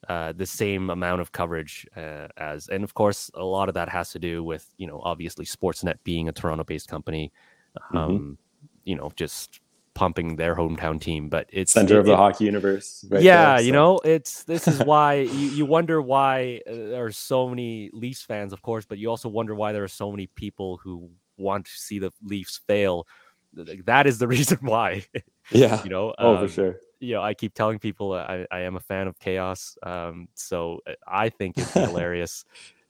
[0.08, 3.88] uh, the same amount of coverage uh, as, and of course, a lot of that
[3.88, 7.32] has to do with you know obviously Sportsnet being a Toronto-based company,
[7.76, 7.96] Mm-hmm.
[7.96, 8.38] um,
[8.84, 9.60] you know, just
[9.94, 11.28] pumping their hometown team.
[11.28, 13.04] But it's Center it- of the it- hockey universe.
[13.10, 17.04] right yeah, there, you know, it's this is why you, you wonder why uh, there
[17.04, 20.10] are so many Leafs fans, of course, but you also wonder why there are so
[20.10, 23.06] many people who want to see the Leafs fail.
[23.54, 25.04] That is the reason why,
[25.50, 25.82] Yeah.
[25.84, 26.14] you know.
[26.18, 26.76] Oh, um, for sure.
[27.00, 29.76] you know, I keep telling people I, I am a fan of chaos.
[29.82, 32.44] Um, so uh, I think it's hilarious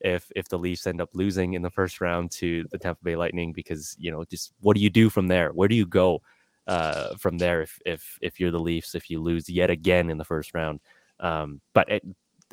[0.04, 3.16] if if the Leafs end up losing in the first round to the Tampa Bay
[3.16, 5.50] Lightning because you know just what do you do from there?
[5.50, 6.22] Where do you go
[6.66, 10.18] uh, from there if if if you're the Leafs if you lose yet again in
[10.18, 10.80] the first round?
[11.20, 12.02] Um, but it,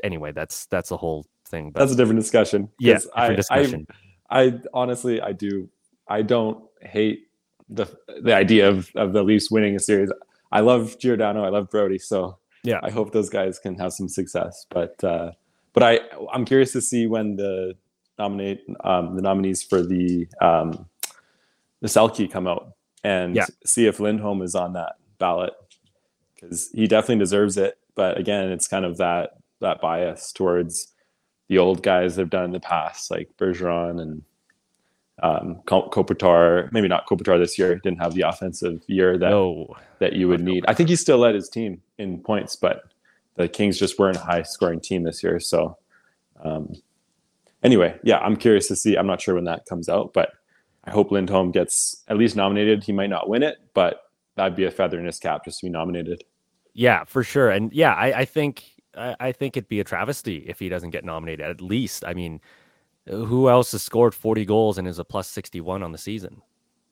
[0.03, 1.72] anyway, that's that's the whole thing.
[1.72, 2.70] But That's a different discussion.
[2.80, 3.88] Yes, different I, discussion.
[4.30, 5.70] I, I honestly, I do.
[6.07, 7.28] I don't hate
[7.70, 7.86] the
[8.22, 10.12] the idea of of the Leafs winning a series.
[10.51, 11.43] I love Giordano.
[11.43, 11.99] I love Brody.
[11.99, 12.80] So Yeah.
[12.84, 14.66] I hope those guys can have some success.
[14.70, 15.32] But uh,
[15.74, 15.99] but I
[16.34, 17.76] I'm curious to see when the
[18.18, 20.88] nominate um, the nominees for the um,
[21.82, 22.74] the Selke come out
[23.04, 23.45] and Yeah.
[23.66, 25.54] see if Lindholm is on that ballot
[26.36, 27.78] because he definitely deserves it.
[27.95, 30.93] But again, it's kind of that that bias towards
[31.50, 34.24] the old guys that have done in the past, like Bergeron and
[35.22, 36.72] um, Kopitar.
[36.72, 40.41] Maybe not Kopitar this year; didn't have the offensive year that no, that you would
[40.41, 40.64] need.
[40.68, 42.84] I think he still led his team in points, but
[43.36, 45.39] the Kings just weren't a high scoring team this year.
[45.39, 45.78] So,
[46.43, 46.74] um,
[47.64, 48.95] anyway, yeah, I'm curious to see.
[48.95, 50.32] I'm not sure when that comes out, but
[50.86, 52.84] I hope Lindholm gets at least nominated.
[52.84, 54.04] He might not win it, but
[54.36, 56.24] that'd be a feather in his cap just to be nominated.
[56.74, 57.50] Yeah, for sure.
[57.50, 58.64] And yeah, I, I think
[58.96, 61.46] I, I think it'd be a travesty if he doesn't get nominated.
[61.46, 62.40] At least, I mean,
[63.08, 66.42] who else has scored forty goals and is a plus sixty one on the season?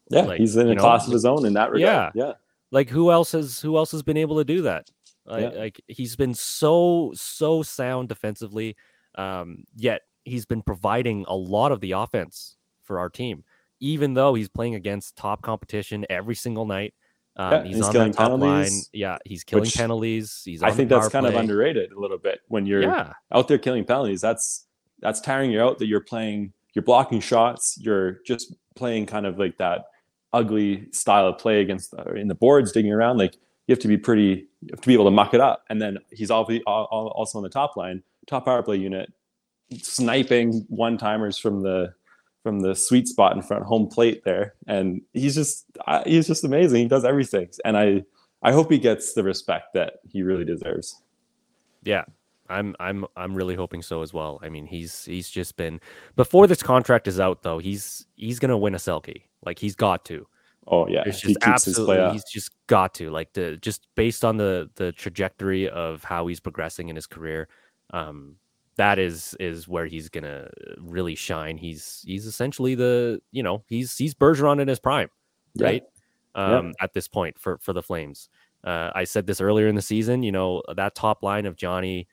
[0.10, 2.14] Yeah, Like, he's in a know, class of his own in that regard.
[2.16, 2.26] Yeah.
[2.28, 2.34] Yeah,
[2.72, 4.90] Like who else has who else has been able to do that?
[5.26, 5.60] Like, Yeah.
[5.60, 8.76] like he's been so so sound defensively,
[9.16, 13.44] um, yet he's been providing a lot of the offense for our team,
[13.80, 16.94] even though he's playing against top competition every single night.
[17.36, 18.40] Um, Yeah, he's, he's on killing that top line.
[18.40, 20.42] penalties, Yeah, he's killing penalties.
[20.44, 20.64] He's.
[20.64, 23.86] I think that's kind of underrated a little bit when you're Yeah, out there killing
[23.86, 24.22] penalties.
[24.22, 24.66] That's
[25.00, 25.78] that's tiring you out.
[25.78, 27.78] That you're playing, you're blocking shots.
[27.80, 29.86] You're just playing kind of like that
[30.34, 33.18] ugly style of play against uh, in the boards, digging around.
[33.18, 33.36] Like
[33.68, 35.64] you have to be pretty, you have to be able to muck it up.
[35.70, 39.12] And then he's also on the top line, top power play unit,
[39.74, 41.94] sniping one timers from the
[42.48, 44.54] from the sweet spot in front home plate there.
[44.68, 45.66] And he's just
[46.06, 46.84] he's just amazing.
[46.84, 48.06] He does everything, and I
[48.42, 50.96] I hope he gets the respect that he really deserves.
[51.84, 52.06] yeah.
[52.50, 54.40] I'm I'm I'm really hoping so as well.
[54.42, 55.82] I mean, he's he's just been
[56.16, 57.58] before this contract is out though.
[57.58, 59.24] He's he's gonna win a Selke.
[59.46, 60.26] Like he's got to.
[60.66, 64.70] Oh yeah, he just absolutely he's just got to like the just based on the
[64.76, 67.50] the trajectory of how he's progressing in his career.
[67.92, 68.38] Um,
[68.78, 71.58] that is is where he's gonna really shine.
[71.58, 75.10] He's he's essentially the you know he's he's Bergeron in his prime,
[75.56, 75.66] Yeah.
[75.66, 75.84] right?
[76.36, 76.58] Yeah.
[76.58, 78.30] Um, at this point for for the Flames.
[78.64, 80.24] Uh, I said this earlier in the season.
[80.24, 82.08] You know that top line of Johnny,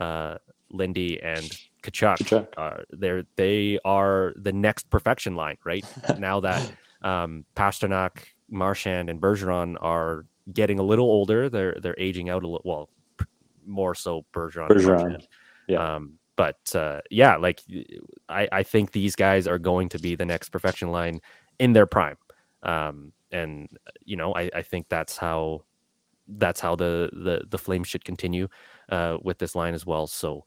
[0.00, 0.36] uh,
[0.70, 1.44] Lindy, and
[1.82, 2.18] Tkachuk.
[2.18, 2.48] Tkachuk.
[2.56, 5.84] Uh, they're they are the next perfection line, right?
[6.18, 11.50] now that um, Pastrnak, Marchand, and Bergeron are getting a little older.
[11.50, 12.62] They're they're aging out a little.
[12.64, 12.88] Well,
[13.66, 14.68] more so Bergeron.
[14.68, 15.26] Bergeron.
[15.68, 15.96] Yeah.
[15.96, 17.60] Um, but uh, yeah, like
[18.28, 21.20] I, I think these guys are going to be the next perfection line
[21.58, 22.16] in their prime.
[22.62, 23.68] Um, and
[24.04, 25.62] you know I I think that's how
[26.26, 28.48] that's how the the the Flames should continue
[28.90, 30.06] uh, with this line as well.
[30.06, 30.44] So.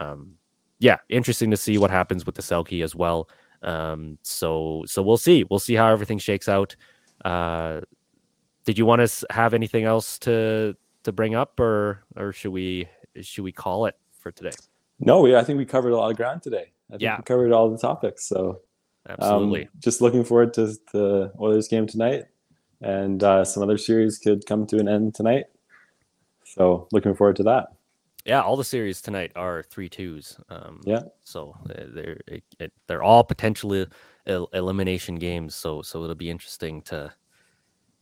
[0.00, 0.34] Um,
[0.80, 3.28] yeah, interesting to see what happens with the Selke as well.
[3.62, 5.44] Um, so so we'll see.
[5.44, 6.76] We'll see how everything shakes out.
[7.24, 7.80] Uh,
[8.64, 12.88] did you want to have anything else to to bring up, or or should we
[13.22, 14.50] should we call it for today?
[14.98, 16.72] No, we, I think we covered a lot of ground today.
[16.88, 17.18] I think Yeah.
[17.18, 18.26] we covered all the topics.
[18.26, 18.60] So
[19.06, 19.68] um, Absolutely.
[19.80, 22.24] just looking forward to the Oilers game tonight,
[22.80, 25.44] and uh, some other series could come to an end tonight.
[26.44, 27.66] So looking forward to that.
[28.24, 30.38] yeah, all the series tonight are three twos.
[30.48, 31.02] Um, Yeah.
[31.24, 33.86] So uh, they're it, it, they're all potentially
[34.26, 35.54] el- elimination games.
[35.54, 37.12] So so it'll be interesting to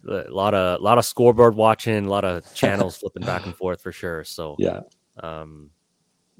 [0.09, 3.57] a lot of a lot of scoreboard watching, a lot of channels flipping back and
[3.57, 4.23] forth for sure.
[4.25, 4.81] So Yeah,
[5.21, 5.71] Um,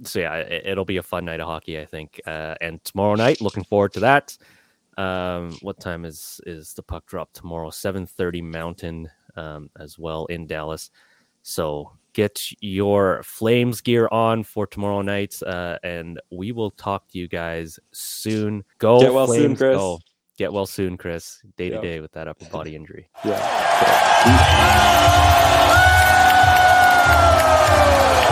[0.05, 2.21] so yeah, it, it'll be a fun night of hockey, I think.
[2.27, 4.37] Uh, and tomorrow night, looking forward to that.
[4.99, 7.71] Um, what time is is the puck drop tomorrow?
[7.71, 10.91] Seven thirty Mountain, um, as well in Dallas.
[11.43, 17.19] So get your Flames gear on for tomorrow night, uh, and we will talk to
[17.19, 18.63] you guys soon.
[18.79, 19.77] Go Get well soon, Flames, Chris.
[19.77, 19.99] go.
[20.39, 21.41] Get well soon, Chris.
[21.57, 23.09] Day to day with that upper body injury.
[23.25, 24.23] yeah.
[24.25, 24.33] You're